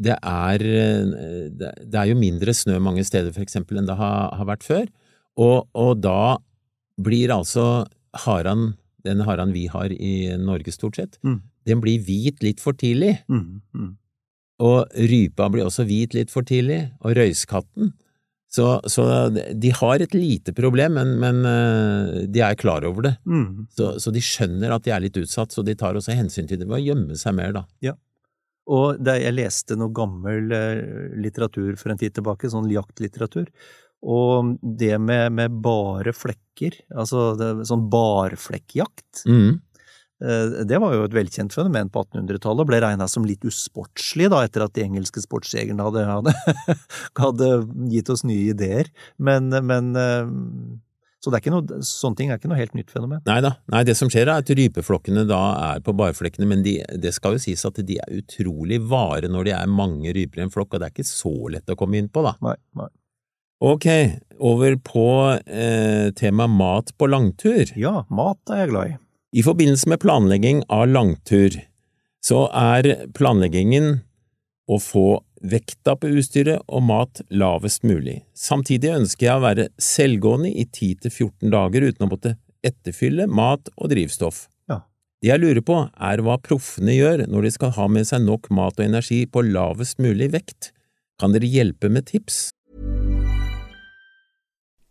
det 0.00 0.16
er, 0.16 0.64
eh, 0.64 1.46
det 1.54 1.70
det 1.86 2.00
er 2.00 2.10
jo 2.10 2.18
mindre 2.18 2.54
snø 2.56 2.80
mange 2.82 3.04
steder 3.06 3.34
for 3.36 3.44
eksempel 3.44 3.78
enn 3.80 3.88
det 3.88 3.98
har, 4.00 4.32
har 4.36 4.48
vært 4.48 4.66
før, 4.66 4.90
og, 5.40 5.68
og 5.78 6.00
da 6.02 6.38
blir 7.00 7.32
altså 7.32 7.86
haran, 8.26 8.74
den 9.06 9.22
haran 9.24 9.54
vi 9.54 9.68
har 9.70 9.92
i 9.94 10.32
Norge 10.40 10.74
stort 10.74 10.98
sett, 11.00 11.20
Mm. 11.22 11.40
Den 11.68 11.80
blir 11.82 12.02
hvit 12.04 12.42
litt 12.44 12.62
for 12.62 12.76
tidlig. 12.78 13.16
Mm, 13.30 13.60
mm. 13.76 13.90
Og 14.60 15.02
rypa 15.10 15.48
blir 15.52 15.66
også 15.66 15.86
hvit 15.88 16.14
litt 16.16 16.32
for 16.32 16.46
tidlig, 16.46 16.82
og 17.00 17.16
røyskatten. 17.16 17.94
Så, 18.50 18.66
så 18.90 19.04
de 19.30 19.70
har 19.78 20.02
et 20.02 20.14
lite 20.16 20.52
problem, 20.56 20.96
men, 20.98 21.12
men 21.22 21.44
eh, 21.46 22.22
de 22.26 22.42
er 22.42 22.58
klar 22.58 22.84
over 22.88 23.06
det. 23.06 23.12
Mm. 23.22 23.68
Så, 23.70 23.92
så 24.02 24.10
de 24.14 24.22
skjønner 24.24 24.74
at 24.74 24.86
de 24.86 24.94
er 24.94 25.04
litt 25.04 25.20
utsatt, 25.20 25.54
så 25.54 25.62
de 25.66 25.76
tar 25.78 25.98
også 25.98 26.16
hensyn 26.18 26.50
til 26.50 26.58
det 26.58 26.66
ved 26.66 26.80
å 26.80 26.86
gjemme 26.88 27.18
seg 27.18 27.36
mer, 27.38 27.54
da. 27.54 27.64
Ja. 27.84 27.94
Og 28.70 28.98
jeg 29.06 29.34
leste 29.34 29.78
noe 29.78 29.94
gammel 29.94 30.50
eh, 30.54 30.82
litteratur 31.22 31.78
for 31.78 31.94
en 31.94 32.02
tid 32.02 32.16
tilbake, 32.18 32.50
sånn 32.50 32.68
jaktlitteratur, 32.74 33.48
og 34.00 34.54
det 34.62 34.96
med, 34.98 35.30
med 35.36 35.56
bare 35.62 36.12
flekker, 36.16 36.78
altså 36.96 37.30
det, 37.38 37.52
sånn 37.70 37.88
barflekkjakt, 37.92 39.26
Mm. 39.28 39.60
Eh, 40.24 40.60
det 40.68 40.80
var 40.82 40.94
jo 40.96 41.06
et 41.06 41.16
velkjent 41.16 41.54
fenomen 41.54 41.90
på 41.92 42.04
1800-tallet, 42.04 42.62
og 42.64 42.68
ble 42.70 42.82
regna 42.84 43.08
som 43.10 43.26
litt 43.28 43.44
usportslig 43.48 44.30
da, 44.32 44.44
etter 44.46 44.66
at 44.66 44.76
de 44.76 44.84
engelske 44.86 45.22
sportsjegerne 45.24 45.86
hadde, 45.86 46.04
hadde, 46.08 46.34
hadde 47.24 47.50
gitt 47.92 48.12
oss 48.12 48.24
nye 48.28 48.52
ideer. 48.54 48.92
Men, 49.18 49.50
men 49.66 49.90
eh, 49.96 50.30
Så 51.20 51.28
det 51.28 51.36
er 51.36 51.44
ikke 51.44 51.52
noe, 51.52 51.82
sånne 51.84 52.16
ting 52.16 52.30
er 52.30 52.40
ikke 52.40 52.48
noe 52.52 52.60
helt 52.60 52.76
nytt 52.78 52.92
fenomen. 52.94 53.20
Nei 53.28 53.40
da, 53.44 53.56
nei, 53.72 53.82
det 53.84 53.96
som 53.98 54.08
skjer 54.12 54.28
er 54.28 54.40
at 54.40 54.54
rypeflokkene 54.56 55.26
da 55.28 55.42
er 55.72 55.82
på 55.84 55.92
barflekkene, 55.96 56.48
men 56.48 56.64
de, 56.64 56.78
det 56.96 57.12
skal 57.16 57.36
jo 57.36 57.44
sies 57.44 57.66
at 57.68 57.82
de 57.84 57.98
er 58.00 58.22
utrolig 58.22 58.80
vare 58.88 59.28
når 59.28 59.50
de 59.50 59.56
er 59.58 59.76
mange 59.82 60.14
ryper 60.16 60.40
i 60.40 60.46
en 60.46 60.54
flokk, 60.54 60.74
og 60.74 60.80
det 60.80 60.88
er 60.88 60.96
ikke 60.96 61.10
så 61.10 61.34
lett 61.52 61.68
å 61.68 61.76
komme 61.76 62.00
inn 62.00 62.08
på, 62.08 62.24
da. 62.24 62.38
Nei, 62.44 62.56
nei. 62.80 62.88
Ok, 63.60 63.84
over 64.40 64.76
på 64.80 65.06
eh, 65.44 66.08
tema 66.16 66.46
mat 66.48 66.94
på 66.96 67.10
langtur. 67.12 67.68
Ja, 67.76 68.06
mat 68.08 68.48
er 68.48 68.62
jeg 68.62 68.70
glad 68.70 68.92
i. 68.94 68.94
I 69.30 69.42
forbindelse 69.46 69.88
med 69.88 70.00
planlegging 70.02 70.64
av 70.68 70.88
langtur, 70.90 71.54
så 72.24 72.48
er 72.50 73.06
planleggingen 73.14 74.00
å 74.70 74.78
få 74.82 75.20
vekta 75.40 75.94
på 75.96 76.10
utstyret 76.18 76.66
og 76.66 76.82
mat 76.88 77.22
lavest 77.30 77.86
mulig. 77.86 78.20
Samtidig 78.34 78.90
ønsker 78.96 79.28
jeg 79.28 79.38
å 79.38 79.44
være 79.44 79.68
selvgående 79.80 80.50
i 80.50 80.66
10–14 80.66 81.52
dager 81.54 81.86
uten 81.86 82.06
å 82.06 82.10
måtte 82.10 82.34
etterfylle 82.66 83.28
mat 83.30 83.70
og 83.76 83.92
drivstoff. 83.94 84.44
Ja. 84.68 84.82
Det 85.22 85.30
jeg 85.30 85.42
lurer 85.44 85.64
på, 85.64 85.78
er 85.94 86.24
hva 86.26 86.36
proffene 86.42 86.98
gjør 86.98 87.24
når 87.30 87.46
de 87.46 87.54
skal 87.56 87.74
ha 87.78 87.88
med 87.88 88.10
seg 88.10 88.26
nok 88.26 88.50
mat 88.52 88.76
og 88.82 88.86
energi 88.88 89.22
på 89.30 89.46
lavest 89.46 90.02
mulig 90.02 90.32
vekt. 90.34 90.72
Kan 91.22 91.36
dere 91.36 91.48
hjelpe 91.48 91.88
med 91.92 92.10
tips? 92.10 92.50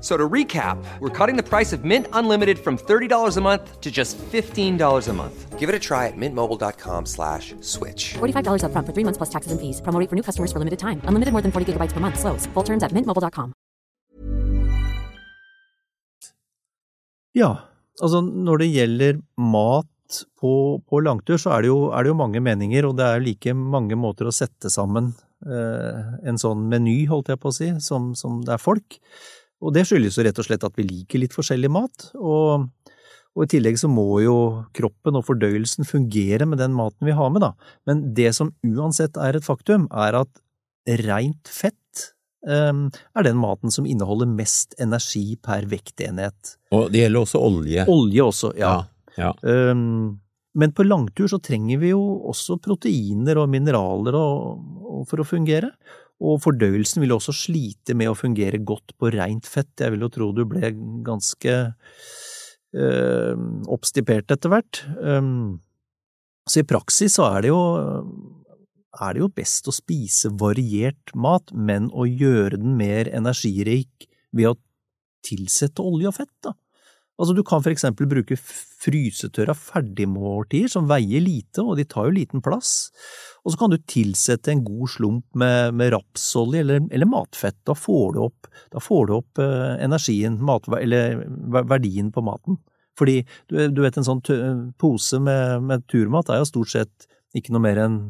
So 0.00 0.16
to 0.16 0.28
recap, 0.28 0.82
we're 1.00 1.10
cutting 1.10 1.36
the 1.36 1.42
price 1.42 1.74
of 1.74 1.84
Mint 1.84 2.06
Unlimited 2.14 2.58
from 2.58 2.78
$30 2.78 3.36
a 3.36 3.40
month 3.40 3.80
to 3.80 3.90
just 3.90 4.16
$15 4.32 5.08
a 5.08 5.12
month. 5.12 5.58
Give 5.58 5.68
it 5.68 5.74
a 5.74 5.78
try 5.78 6.06
at 6.08 6.16
mintmobile.com 6.16 7.04
slash 7.04 7.54
switch. 7.60 8.14
$45 8.16 8.64
upfront 8.64 8.86
for 8.86 8.94
three 8.94 9.04
months 9.04 9.18
plus 9.18 9.28
taxes 9.28 9.52
and 9.52 9.60
fees. 9.60 9.82
Promo 9.82 10.00
for 10.08 10.16
new 10.16 10.24
customers 10.24 10.52
for 10.52 10.58
limited 10.58 10.78
time. 10.78 11.02
Unlimited 11.04 11.32
more 11.32 11.42
than 11.42 11.52
40 11.52 11.72
gigabytes 11.72 11.92
per 11.92 12.00
month. 12.00 12.18
Slows. 12.18 12.46
Full 12.54 12.64
terms 12.64 12.82
at 12.82 12.92
mintmobile.com. 12.96 13.52
Ja, 17.32 17.50
altså 18.02 18.20
når 18.24 18.64
det 18.64 18.70
gjelder 18.74 19.18
mat 19.38 19.86
på, 20.40 20.80
på 20.82 21.00
langtur, 21.04 21.38
så 21.38 21.52
er 21.54 21.62
det, 21.62 21.68
jo, 21.70 21.90
er 21.94 22.02
det 22.02 22.10
jo 22.10 22.18
mange 22.18 22.40
meninger, 22.42 22.88
og 22.88 22.96
det 22.98 23.06
er 23.06 23.22
like 23.22 23.54
mange 23.54 23.94
måter 23.94 24.26
å 24.26 24.34
sette 24.34 24.72
sammen 24.72 25.12
eh, 25.46 26.00
en 26.26 26.40
sånn 26.40 26.66
meny, 26.72 27.04
holdt 27.10 27.30
jeg 27.30 27.38
på 27.38 27.52
å 27.52 27.54
si, 27.54 27.70
som, 27.84 28.10
som 28.18 28.40
det 28.46 28.56
er 28.56 28.62
folk. 28.62 28.98
Og 29.60 29.74
det 29.76 29.84
skyldes 29.88 30.16
jo 30.16 30.24
rett 30.24 30.40
og 30.40 30.46
slett 30.46 30.64
at 30.64 30.76
vi 30.78 30.86
liker 30.88 31.20
litt 31.20 31.34
forskjellig 31.36 31.70
mat, 31.72 32.06
og, 32.16 32.68
og 33.36 33.44
i 33.44 33.50
tillegg 33.52 33.76
så 33.80 33.90
må 33.92 34.22
jo 34.24 34.36
kroppen 34.76 35.18
og 35.20 35.26
fordøyelsen 35.26 35.88
fungere 35.88 36.48
med 36.48 36.62
den 36.62 36.72
maten 36.76 37.08
vi 37.08 37.16
har 37.16 37.32
med, 37.32 37.44
da. 37.44 37.52
Men 37.88 38.06
det 38.16 38.32
som 38.38 38.54
uansett 38.66 39.20
er 39.20 39.36
et 39.36 39.46
faktum, 39.46 39.86
er 39.92 40.22
at 40.22 40.42
rent 41.04 41.52
fett 41.52 42.06
eh, 42.48 42.72
er 42.72 43.28
den 43.28 43.38
maten 43.40 43.74
som 43.74 43.88
inneholder 43.88 44.32
mest 44.32 44.74
energi 44.80 45.36
per 45.44 45.68
vektenhet. 45.70 46.56
Og 46.72 46.88
det 46.94 47.04
gjelder 47.04 47.28
også 47.28 47.44
olje. 47.44 47.86
Olje 47.92 48.26
også, 48.32 48.54
ja. 48.58 48.74
ja. 49.20 49.34
Um, 49.44 50.20
men 50.58 50.72
på 50.74 50.82
langtur 50.88 51.28
så 51.30 51.38
trenger 51.38 51.78
vi 51.78 51.92
jo 51.92 52.00
også 52.32 52.58
proteiner 52.62 53.38
og 53.38 53.50
mineraler 53.52 54.16
og, 54.18 54.64
og 54.82 55.04
for 55.10 55.22
å 55.22 55.28
fungere. 55.28 55.70
Og 56.20 56.40
fordøyelsen 56.44 57.00
vil 57.04 57.14
også 57.16 57.32
slite 57.36 57.96
med 57.96 58.10
å 58.10 58.18
fungere 58.18 58.60
godt 58.60 58.92
på 59.00 59.12
rent 59.14 59.48
fett. 59.48 59.72
Jeg 59.80 59.94
vil 59.94 60.04
jo 60.04 60.10
tro 60.12 60.28
du 60.36 60.44
ble 60.48 60.72
ganske 61.06 61.54
øh, 62.76 63.46
oppstipert 63.72 64.34
etter 64.34 64.52
hvert. 64.52 64.82
Um, 65.00 65.62
så 66.48 66.60
i 66.60 66.68
praksis 66.68 67.16
så 67.16 67.30
er 67.30 67.46
det 67.46 67.54
jo 67.54 67.62
er 69.00 69.14
det 69.14 69.22
jo 69.22 69.30
best 69.32 69.68
å 69.70 69.74
spise 69.74 70.32
variert 70.40 71.12
mat, 71.14 71.52
men 71.54 71.88
å 71.94 72.08
gjøre 72.08 72.58
den 72.58 72.74
mer 72.78 73.08
energirik 73.14 74.08
ved 74.34 74.50
å 74.50 74.58
tilsette 75.26 75.84
olje 75.84 76.10
og 76.10 76.16
fett, 76.16 76.34
da. 76.44 76.54
Altså, 77.20 77.34
du 77.36 77.42
kan 77.44 77.60
for 77.60 77.72
eksempel 77.74 78.08
bruke 78.08 78.36
frysetørra 78.40 79.52
ferdigmåltider 79.58 80.72
som 80.72 80.88
veier 80.88 81.20
lite, 81.20 81.60
og 81.60 81.76
de 81.76 81.84
tar 81.84 82.08
jo 82.08 82.14
liten 82.16 82.40
plass. 82.44 82.88
Og 83.44 83.52
så 83.52 83.60
kan 83.60 83.72
du 83.72 83.76
tilsette 83.84 84.52
en 84.52 84.62
god 84.64 84.88
slump 84.94 85.26
med, 85.42 85.76
med 85.76 85.92
rapsolje 85.92 86.64
eller, 86.64 86.86
eller, 86.88 87.10
matfett. 87.10 87.58
Da 87.68 87.76
får 87.76 88.16
du 88.16 88.22
opp, 88.24 88.48
får 88.72 89.10
du 89.10 89.14
opp 89.18 89.42
eh, 89.44 89.76
energien, 89.84 90.40
mat, 90.40 90.68
eller 90.80 91.20
verdien 91.68 92.08
på 92.14 92.24
maten. 92.24 92.56
Fordi 92.98 93.20
du, 93.52 93.60
du 93.68 93.84
vet, 93.84 94.00
en 94.00 94.06
sånn 94.06 94.24
pose 94.80 95.20
med, 95.20 95.68
med 95.68 95.84
turmat 95.92 96.32
er 96.32 96.40
jo 96.40 96.48
stort 96.48 96.72
sett 96.72 97.10
ikke 97.36 97.54
noe 97.54 97.64
mer 97.64 97.84
enn 97.84 98.00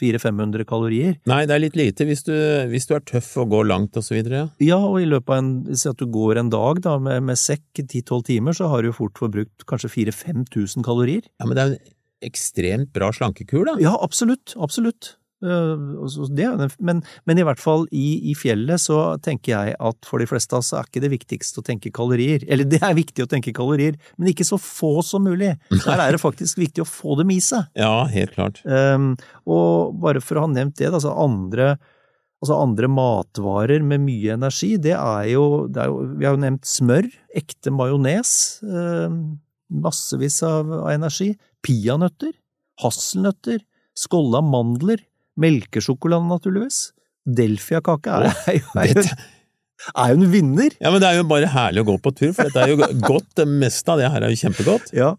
400-500 0.00 0.66
kalorier. 0.68 1.14
Nei, 1.30 1.42
det 1.48 1.56
er 1.56 1.62
litt 1.64 1.78
lite 1.78 2.06
hvis 2.08 2.24
du, 2.26 2.34
hvis 2.72 2.88
du 2.88 2.96
er 2.96 3.04
tøff 3.06 3.32
og 3.40 3.52
går 3.54 3.68
langt 3.70 3.96
og 3.98 4.06
så 4.06 4.16
videre, 4.16 4.42
ja. 4.42 4.48
Ja, 4.72 4.80
og 4.80 5.00
i 5.02 5.08
løpet 5.08 5.32
av 5.34 5.42
en, 5.42 5.52
si 5.76 5.88
at 5.90 6.00
du 6.00 6.08
går 6.10 6.40
en 6.42 6.52
dag 6.52 6.82
da, 6.84 6.96
med, 7.02 7.24
med 7.28 7.40
sekk 7.40 7.82
10-12 7.82 8.26
timer, 8.32 8.56
så 8.56 8.70
har 8.72 8.82
du 8.82 8.90
jo 8.90 8.98
fort 9.00 9.20
forbrukt 9.20 9.66
kanskje 9.70 9.92
4000-5000 9.96 10.86
kalorier. 10.86 11.24
Ja, 11.40 11.48
men 11.48 11.56
det 11.56 11.62
er 11.62 11.72
jo 11.72 11.80
en 11.80 11.96
ekstremt 12.30 12.92
bra 12.96 13.10
slankekur, 13.16 13.64
da. 13.68 13.78
Ja, 13.82 13.94
absolutt, 14.04 14.54
absolutt. 14.60 15.14
Eh, 15.40 16.26
det, 16.36 16.48
men, 16.84 17.00
men 17.24 17.40
i 17.40 17.44
hvert 17.46 17.60
fall 17.60 17.86
i, 17.96 18.30
i 18.30 18.34
fjellet 18.36 18.82
så 18.82 18.98
tenker 19.24 19.54
jeg 19.54 19.76
at 19.80 20.08
for 20.08 20.20
de 20.20 20.28
fleste 20.28 20.52
av 20.56 20.60
oss 20.60 20.72
er 20.76 20.88
ikke 20.88 21.02
det 21.04 21.12
viktigste 21.14 21.62
å 21.62 21.66
tenke 21.66 21.92
kalorier. 21.94 22.44
Eller 22.48 22.68
det 22.68 22.82
er 22.84 22.96
viktig 22.98 23.24
å 23.24 23.30
tenke 23.30 23.54
kalorier, 23.56 23.96
men 24.18 24.32
ikke 24.32 24.46
så 24.46 24.60
få 24.60 24.98
som 25.06 25.24
mulig. 25.24 25.54
Der 25.72 26.02
er 26.02 26.16
det 26.16 26.22
faktisk 26.22 26.60
viktig 26.60 26.84
å 26.84 26.88
få 26.88 27.16
dem 27.20 27.32
i 27.32 27.40
seg. 27.44 27.70
Ja, 27.78 28.04
helt 28.10 28.36
klart. 28.36 28.60
Um, 28.68 29.14
og 29.48 29.96
bare 30.02 30.22
for 30.24 30.38
å 30.38 30.44
ha 30.46 30.52
nevnt 30.52 30.76
det, 30.80 30.90
altså 30.92 31.14
andre, 31.16 31.74
altså 32.42 32.60
andre 32.60 32.90
matvarer 32.92 33.84
med 33.86 34.04
mye 34.04 34.36
energi, 34.36 34.74
det 34.82 34.96
er 34.98 35.30
jo, 35.32 35.46
det 35.72 35.84
er 35.84 35.92
jo 35.92 36.02
Vi 36.20 36.28
har 36.28 36.36
jo 36.36 36.44
nevnt 36.44 36.68
smør, 36.68 37.08
ekte 37.40 37.72
majones, 37.72 38.32
um, 38.66 39.38
massevis 39.70 40.42
av, 40.44 40.68
av 40.82 40.92
energi. 40.92 41.32
Peanøtter, 41.64 42.34
hasselnøtter, 42.80 43.62
skålla 43.96 44.40
mandler, 44.44 45.00
melkesjokolade 45.42 46.28
naturligvis. 46.30 46.90
Delfiakake 47.24 48.16
er, 48.16 48.28
er, 48.50 48.62
er, 48.84 49.00
er 49.94 50.12
jo 50.12 50.20
en 50.20 50.28
vinner! 50.32 50.76
Ja, 50.80 50.92
men 50.92 51.02
det 51.02 51.10
er 51.10 51.20
jo 51.20 51.26
bare 51.30 51.50
herlig 51.50 51.84
å 51.84 51.90
gå 51.92 51.96
på 52.04 52.14
tur, 52.16 52.34
for 52.36 52.48
dette 52.48 52.64
er 52.64 52.74
jo 52.74 52.92
godt. 53.06 53.28
Det 53.40 53.48
meste 53.48 53.92
av 53.92 54.00
det 54.00 54.12
her 54.12 54.26
er 54.26 54.32
jo 54.32 54.40
kjempegodt. 54.44 54.94
Ja. 54.96 55.14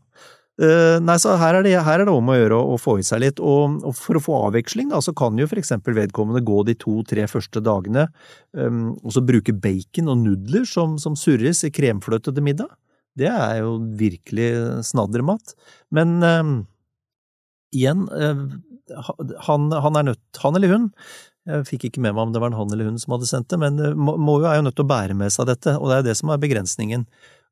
Uh, 0.62 1.00
nei, 1.02 1.16
så 1.18 1.34
her 1.40 1.58
er, 1.58 1.66
det, 1.66 1.72
her 1.82 2.04
er 2.04 2.06
det 2.06 2.14
om 2.14 2.28
å 2.30 2.36
gjøre 2.36 2.58
å, 2.60 2.74
å 2.76 2.80
få 2.82 2.98
i 3.02 3.06
seg 3.08 3.24
litt, 3.24 3.40
og, 3.42 3.80
og 3.88 3.96
for 3.98 4.20
å 4.20 4.22
få 4.22 4.36
avveksling, 4.50 4.92
da, 4.92 5.00
så 5.02 5.14
kan 5.18 5.40
jo 5.40 5.48
eksempel 5.48 5.96
vedkommende 5.98 6.44
gå 6.46 6.60
de 6.68 6.76
to-tre 6.78 7.26
første 7.32 7.64
dagene, 7.66 8.06
um, 8.54 8.92
og 9.00 9.16
så 9.16 9.24
bruke 9.26 9.56
bacon 9.58 10.12
og 10.12 10.20
nudler 10.22 10.68
som, 10.70 11.00
som 11.02 11.16
surres 11.18 11.64
i 11.66 11.72
kremfløte 11.74 12.36
til 12.36 12.46
middag. 12.46 12.70
Det 13.18 13.32
er 13.32 13.62
jo 13.64 13.80
virkelig 13.98 14.52
snaddermat. 14.88 15.56
Men 15.92 16.20
um, 16.24 16.54
igjen, 17.76 18.06
eh, 18.16 18.44
han, 19.48 19.72
han 19.72 20.00
er 20.00 20.10
nødt, 20.12 20.24
han 20.44 20.58
eller 20.58 20.74
hun, 20.76 20.88
jeg 21.50 21.66
fikk 21.66 21.88
ikke 21.88 22.04
med 22.04 22.14
meg 22.14 22.28
om 22.28 22.34
det 22.36 22.42
var 22.44 22.52
en 22.52 22.60
han 22.60 22.74
eller 22.74 22.92
hun 22.92 23.00
som 23.02 23.16
hadde 23.16 23.30
sendt 23.30 23.50
det, 23.50 23.60
men 23.62 23.80
eh, 23.82 23.98
må, 23.98 24.38
jo, 24.42 24.48
er 24.50 24.60
jo 24.60 24.66
nødt 24.68 24.78
til 24.78 24.86
å 24.86 24.92
bære 24.92 25.18
med 25.18 25.34
seg 25.34 25.50
dette, 25.50 25.76
og 25.78 25.90
det 25.90 25.96
er 25.96 26.04
jo 26.04 26.10
det 26.12 26.18
som 26.20 26.34
er 26.34 26.42
begrensningen. 26.42 27.06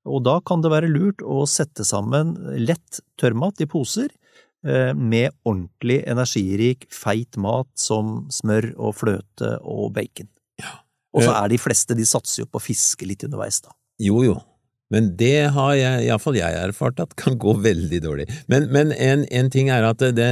Og 0.10 0.24
da 0.24 0.38
kan 0.46 0.64
det 0.64 0.72
være 0.72 0.92
lurt 0.92 1.24
å 1.26 1.44
sette 1.50 1.86
sammen 1.88 2.36
lett 2.56 3.02
tørrmat 3.20 3.64
i 3.66 3.68
poser 3.70 4.08
eh, 4.66 4.94
med 4.94 5.34
ordentlig 5.44 6.04
energirik, 6.10 6.86
feit 6.94 7.40
mat 7.42 7.70
som 7.80 8.30
smør 8.34 8.72
og 8.78 8.96
fløte 9.02 9.58
og 9.66 9.90
bacon. 9.98 10.30
Og 11.18 11.26
så 11.26 11.34
er 11.34 11.50
de 11.50 11.58
fleste, 11.58 11.98
de 11.98 12.06
satser 12.06 12.44
jo 12.44 12.50
på 12.52 12.60
å 12.60 12.64
fiske 12.64 13.08
litt 13.10 13.26
underveis, 13.26 13.64
da. 13.66 13.74
Jo, 14.00 14.22
jo. 14.22 14.38
Men 14.94 15.12
det 15.18 15.50
har 15.54 15.74
jeg, 15.78 16.06
iallfall 16.08 16.38
jeg 16.38 16.58
erfart 16.58 17.02
at 17.02 17.16
kan 17.18 17.38
gå 17.42 17.56
veldig 17.62 18.00
dårlig. 18.06 18.28
Men, 18.50 18.68
men 18.74 18.94
en, 18.94 19.26
en 19.26 19.50
ting 19.54 19.70
er 19.74 19.86
at 19.86 20.02
det, 20.18 20.30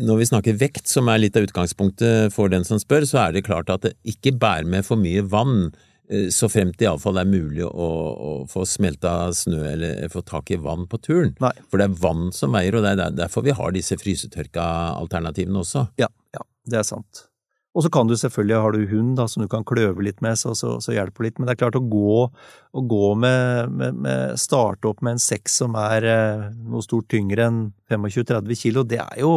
når 0.00 0.20
vi 0.22 0.28
snakker 0.28 0.58
vekt, 0.60 0.86
som 0.88 1.08
er 1.12 1.20
litt 1.20 1.36
av 1.36 1.46
utgangspunktet 1.46 2.34
for 2.34 2.52
den 2.52 2.64
som 2.64 2.80
spør, 2.80 3.06
så 3.08 3.26
er 3.26 3.34
det 3.36 3.46
klart 3.48 3.72
at 3.72 3.84
det 3.86 3.96
ikke 4.08 4.34
bærer 4.40 4.68
med 4.68 4.86
for 4.86 5.00
mye 5.00 5.24
vann, 5.28 5.72
eh, 6.08 6.28
så 6.32 6.48
fremt 6.52 6.78
det 6.80 6.88
iallfall 6.88 7.20
er 7.20 7.28
mulig 7.28 7.66
å, 7.66 7.88
å 8.12 8.30
få 8.50 8.64
smelta 8.68 9.32
snø 9.36 9.60
eller 9.74 10.12
få 10.12 10.24
tak 10.26 10.54
i 10.54 10.60
vann 10.60 10.86
på 10.88 11.00
turen. 11.02 11.34
Nei. 11.42 11.52
For 11.68 11.80
det 11.80 11.90
er 11.90 11.98
vann 12.04 12.30
som 12.36 12.56
veier, 12.56 12.78
og 12.78 12.86
det 12.86 12.94
er 12.96 13.18
derfor 13.18 13.44
vi 13.46 13.56
har 13.58 13.74
disse 13.74 13.98
frysetørka 14.00 14.64
alternativene 14.96 15.60
også. 15.64 15.86
Ja, 16.00 16.08
ja, 16.36 16.46
det 16.70 16.80
er 16.80 16.88
sant. 16.88 17.26
Og 17.72 17.86
så 17.86 17.88
kan 17.88 18.04
du 18.04 18.12
selvfølgelig, 18.20 18.56
har 18.60 18.74
du 18.76 18.82
hund 18.90 19.14
da, 19.16 19.24
som 19.28 19.44
du 19.44 19.48
kan 19.48 19.64
kløve 19.64 20.04
litt 20.04 20.18
med, 20.24 20.36
så, 20.36 20.52
så, 20.56 20.74
så 20.84 20.92
hjelper 20.92 21.24
litt. 21.24 21.38
Men 21.40 21.48
det 21.48 21.54
er 21.54 21.62
klart 21.62 21.78
å 21.78 21.84
gå, 21.88 22.26
å 22.28 22.82
gå 22.84 23.06
med, 23.16 23.72
med, 23.72 24.00
med 24.04 24.40
Starte 24.40 24.90
opp 24.90 25.00
med 25.00 25.16
en 25.16 25.22
sekk 25.22 25.48
som 25.48 25.76
er 25.80 26.04
eh, 26.04 26.50
noe 26.68 26.84
stort 26.84 27.08
tyngre 27.12 27.48
enn 27.48 27.62
25-30 27.88 28.60
kilo, 28.60 28.84
det 28.84 29.00
er 29.00 29.22
jo 29.24 29.32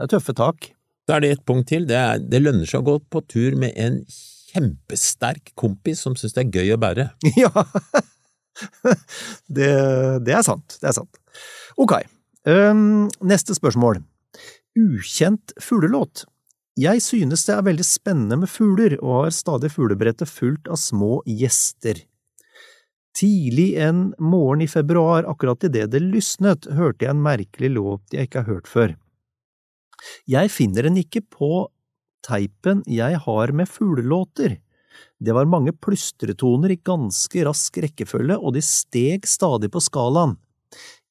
det 0.00 0.06
er 0.06 0.12
tøffe 0.14 0.32
tak. 0.32 0.70
Så 1.04 1.12
er 1.12 1.20
det 1.20 1.30
et 1.34 1.42
punkt 1.44 1.68
til. 1.68 1.84
Det, 1.84 1.96
er, 1.96 2.20
det 2.24 2.40
lønner 2.40 2.68
seg 2.68 2.80
å 2.80 2.86
gå 2.86 2.94
på 3.12 3.20
tur 3.28 3.56
med 3.60 3.76
en 3.76 3.98
kjempesterk 4.50 5.52
kompis 5.60 6.00
som 6.06 6.14
syns 6.16 6.32
det 6.36 6.46
er 6.46 6.54
gøy 6.56 6.72
å 6.72 6.80
bære. 6.80 7.10
Ja, 7.42 7.52
det, 9.48 9.68
det 10.24 10.34
er 10.36 10.46
sant. 10.46 10.78
Det 10.80 10.88
er 10.88 10.96
sant. 10.96 11.20
Ok, 11.80 11.98
um, 12.48 13.10
neste 13.20 13.56
spørsmål. 13.56 14.00
Ukjent 14.80 15.52
fuglelåt. 15.60 16.24
Jeg 16.80 17.02
synes 17.04 17.44
det 17.44 17.58
er 17.58 17.66
veldig 17.68 17.84
spennende 17.84 18.40
med 18.40 18.48
fugler, 18.48 18.96
og 19.04 19.26
har 19.26 19.36
stadig 19.36 19.72
fuglebrettet 19.74 20.32
fullt 20.32 20.70
av 20.72 20.80
små 20.80 21.20
gjester. 21.28 22.00
Tidlig 23.20 23.74
en 23.84 24.10
morgen 24.22 24.64
i 24.64 24.70
februar, 24.70 25.28
akkurat 25.28 25.68
idet 25.68 25.90
det 25.92 26.00
lysnet, 26.00 26.70
hørte 26.72 27.04
jeg 27.04 27.12
en 27.12 27.24
merkelig 27.24 27.74
låt 27.76 28.16
jeg 28.16 28.30
ikke 28.30 28.44
har 28.46 28.54
hørt 28.54 28.70
før. 28.70 28.96
Jeg 30.30 30.50
finner 30.52 30.88
den 30.88 30.98
ikke 31.00 31.22
på 31.22 31.68
teipen 32.26 32.82
jeg 32.88 33.20
har 33.24 33.52
med 33.56 33.68
fuglelåter. 33.68 34.58
Det 35.20 35.34
var 35.36 35.48
mange 35.48 35.72
plystretoner 35.76 36.74
i 36.74 36.80
ganske 36.84 37.44
rask 37.46 37.78
rekkefølge, 37.84 38.36
og 38.36 38.54
de 38.56 38.62
steg 38.64 39.28
stadig 39.28 39.70
på 39.72 39.82
skalaen. 39.84 40.36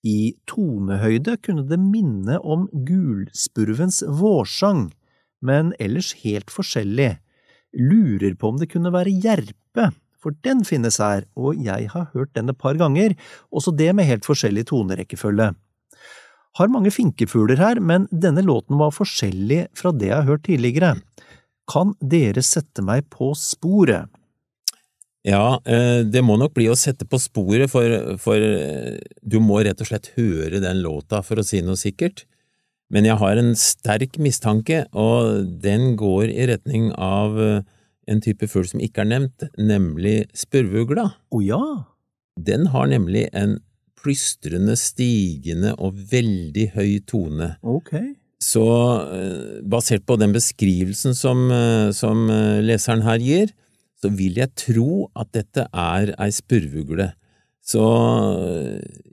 I 0.06 0.34
tonehøyde 0.47 1.36
kunne 1.43 1.65
det 1.67 1.80
minne 1.82 2.39
om 2.39 2.67
gulspurvens 2.88 4.02
vårsang, 4.08 4.88
men 5.43 5.73
ellers 5.80 6.13
helt 6.23 6.52
forskjellig. 6.54 7.17
Lurer 7.75 8.36
på 8.39 8.54
om 8.54 8.60
det 8.60 8.71
kunne 8.71 8.93
være 8.95 9.13
jerpe, 9.23 9.89
for 10.19 10.36
den 10.43 10.63
finnes 10.67 10.99
her, 10.99 11.25
og 11.36 11.60
jeg 11.63 11.91
har 11.93 12.10
hørt 12.13 12.34
den 12.36 12.52
et 12.52 12.60
par 12.60 12.80
ganger, 12.80 13.15
også 13.52 13.75
det 13.75 13.91
med 13.95 14.08
helt 14.08 14.28
forskjellig 14.28 14.65
tonerekkefølge. 14.71 15.54
Har 16.57 16.71
mange 16.71 16.91
finkefugler 16.91 17.59
her, 17.62 17.79
men 17.79 18.07
denne 18.09 18.41
låten 18.45 18.79
var 18.79 18.95
forskjellig 18.95 19.67
fra 19.77 19.93
det 19.93 20.09
jeg 20.09 20.17
har 20.17 20.29
hørt 20.29 20.47
tidligere. 20.47 20.95
Kan 21.69 21.93
dere 22.01 22.41
sette 22.45 22.81
meg 22.85 23.05
på 23.13 23.31
sporet? 23.38 24.09
Ja, 25.27 25.59
eh, 25.67 26.01
det 26.07 26.23
må 26.23 26.38
nok 26.39 26.55
bli 26.55 26.69
å 26.71 26.77
sette 26.79 27.05
på 27.05 27.19
sporet, 27.21 27.69
for, 27.71 28.15
for 28.23 28.39
eh, 28.39 28.97
du 29.21 29.38
må 29.43 29.59
rett 29.65 29.81
og 29.83 29.89
slett 29.89 30.13
høre 30.15 30.62
den 30.63 30.81
låta 30.81 31.21
for 31.25 31.41
å 31.41 31.45
si 31.45 31.62
noe 31.65 31.77
sikkert. 31.79 32.23
Men 32.89 33.05
jeg 33.05 33.19
har 33.21 33.38
en 33.38 33.51
sterk 33.59 34.17
mistanke, 34.17 34.85
og 34.97 35.45
den 35.62 35.93
går 35.99 36.31
i 36.31 36.47
retning 36.49 36.89
av 36.95 37.38
eh, 37.43 37.62
en 38.09 38.23
type 38.25 38.47
fugl 38.49 38.65
som 38.71 38.81
ikke 38.81 39.03
er 39.03 39.12
nevnt, 39.12 39.45
nemlig 39.59 40.23
spurveugla. 40.33 41.12
Å 41.29 41.41
ja, 41.45 41.63
Den 42.39 42.69
har 42.71 42.88
nemlig 42.88 43.27
en 43.35 43.59
plystrende, 44.03 44.75
stigende 44.79 45.75
og 45.77 45.99
veldig 46.12 46.71
høy 46.77 46.99
tone. 47.07 47.55
ok. 47.62 47.93
Så 48.39 48.63
eh, 49.12 49.59
basert 49.67 50.05
på 50.07 50.15
den 50.15 50.31
beskrivelsen 50.31 51.15
som, 51.17 51.49
eh, 51.51 51.89
som 51.91 52.29
eh, 52.31 52.62
leseren 52.63 53.03
her 53.03 53.19
gir, 53.19 53.51
så 53.99 54.12
vil 54.15 54.39
jeg 54.39 54.55
tro 54.55 55.09
at 55.12 55.33
dette 55.35 55.65
er 55.67 56.13
ei 56.15 56.29
spurvugle. 56.31 57.12
Så 57.69 57.83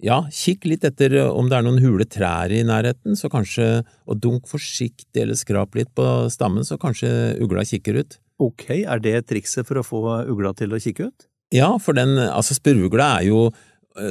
ja, 0.01 0.21
kikk 0.33 0.69
litt 0.71 0.87
etter 0.87 1.19
om 1.27 1.51
det 1.51 1.59
er 1.59 1.67
noen 1.67 1.83
hule 1.83 2.07
trær 2.09 2.55
i 2.55 2.63
nærheten, 2.65 3.19
så 3.19 3.29
kanskje, 3.29 3.83
og 4.07 4.23
dunk 4.23 4.47
forsiktig 4.49 5.27
eller 5.27 5.37
skrap 5.37 5.75
litt 5.77 5.91
på 5.99 6.07
stammen, 6.33 6.65
så 6.65 6.79
kanskje 6.81 7.11
ugla 7.43 7.67
kikker 7.69 7.99
ut. 7.99 8.17
Ok, 8.41 8.71
er 8.79 9.03
det 9.03 9.27
trikset 9.29 9.67
for 9.67 9.83
å 9.83 9.85
få 9.85 10.01
ugla 10.31 10.55
til 10.57 10.73
å 10.73 10.81
kikke 10.81 11.11
ut? 11.11 11.27
Ja, 11.53 11.75
for 11.83 11.99
den, 11.99 12.17
altså 12.31 12.57
spurvugla 12.57 13.11
er 13.19 13.29
jo 13.29 13.43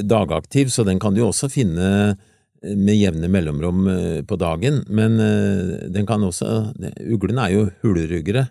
dagaktiv, 0.04 0.72
så 0.74 0.86
den 0.88 1.00
kan 1.00 1.16
du 1.16 1.24
også 1.26 1.50
finne 1.52 1.88
eh, 2.10 2.76
med 2.76 2.98
jevne 2.98 3.30
mellomrom 3.32 3.88
eh, 3.92 4.22
på 4.28 4.38
dagen, 4.42 4.84
men 4.90 5.20
eh, 5.22 5.88
den 5.94 6.08
kan 6.10 6.24
også, 6.26 6.74
uglene 7.06 7.48
er 7.48 7.56
jo 7.56 7.66
huleryggere, 7.84 8.48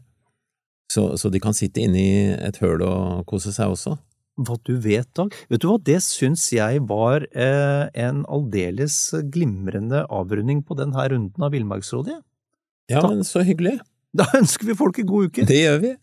så, 0.93 1.15
så 1.19 1.31
de 1.33 1.41
kan 1.43 1.57
sitte 1.57 1.83
inne 1.83 2.01
i 2.01 2.19
et 2.35 2.61
høl 2.63 2.85
og 2.87 3.25
kose 3.31 3.55
seg 3.55 3.73
også. 3.75 3.97
Hva 4.35 4.57
du 4.67 4.75
vet, 4.83 5.07
Dag. 5.15 5.35
Vet 5.51 5.63
du 5.63 5.69
hva, 5.71 5.79
det 5.79 6.01
syns 6.03 6.49
jeg 6.55 6.83
var 6.91 7.23
eh, 7.31 7.87
en 8.03 8.25
aldeles 8.27 8.97
glimrende 9.31 10.03
avrunding 10.11 10.65
på 10.67 10.75
denne 10.79 11.07
runden 11.11 11.47
av 11.47 11.55
Villmarksrådet. 11.55 12.19
Ja, 12.91 13.05
men 13.07 13.23
så 13.25 13.45
hyggelig. 13.47 13.79
Da 14.15 14.27
ønsker 14.39 14.69
vi 14.69 14.79
folk 14.79 14.99
en 15.03 15.11
god 15.11 15.31
uke! 15.31 15.47
Det 15.49 15.59
gjør 15.59 15.81
vi. 15.83 15.95